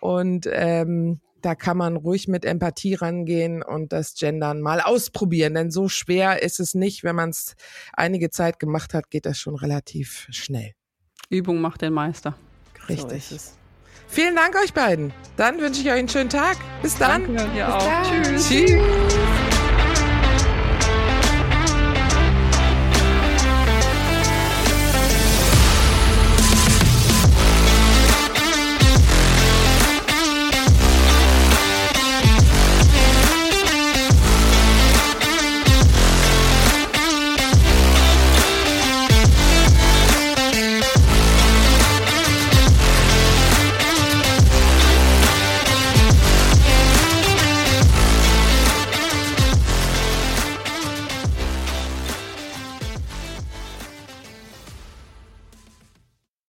Und 0.00 0.48
ähm, 0.50 1.20
da 1.42 1.54
kann 1.56 1.76
man 1.76 1.96
ruhig 1.96 2.28
mit 2.28 2.44
Empathie 2.44 2.94
rangehen 2.94 3.62
und 3.62 3.92
das 3.92 4.14
Gendern 4.14 4.60
mal 4.60 4.80
ausprobieren. 4.80 5.54
Denn 5.54 5.70
so 5.70 5.88
schwer 5.88 6.42
ist 6.42 6.60
es 6.60 6.74
nicht. 6.74 7.02
Wenn 7.02 7.16
man 7.16 7.30
es 7.30 7.56
einige 7.92 8.30
Zeit 8.30 8.60
gemacht 8.60 8.94
hat, 8.94 9.10
geht 9.10 9.26
das 9.26 9.38
schon 9.38 9.56
relativ 9.56 10.28
schnell. 10.30 10.72
Übung 11.28 11.60
macht 11.60 11.82
den 11.82 11.92
Meister. 11.92 12.36
Richtig. 12.88 13.24
So 13.24 13.61
Vielen 14.08 14.36
Dank 14.36 14.54
euch 14.62 14.72
beiden. 14.74 15.12
Dann 15.36 15.60
wünsche 15.60 15.80
ich 15.80 15.86
euch 15.88 15.98
einen 15.98 16.08
schönen 16.08 16.30
Tag. 16.30 16.56
Bis 16.82 16.96
dann. 16.98 17.34
Bis. 17.54 17.78
Dann. 17.78 18.24
Tschüss. 18.24 18.48
Tschüss. 18.48 19.41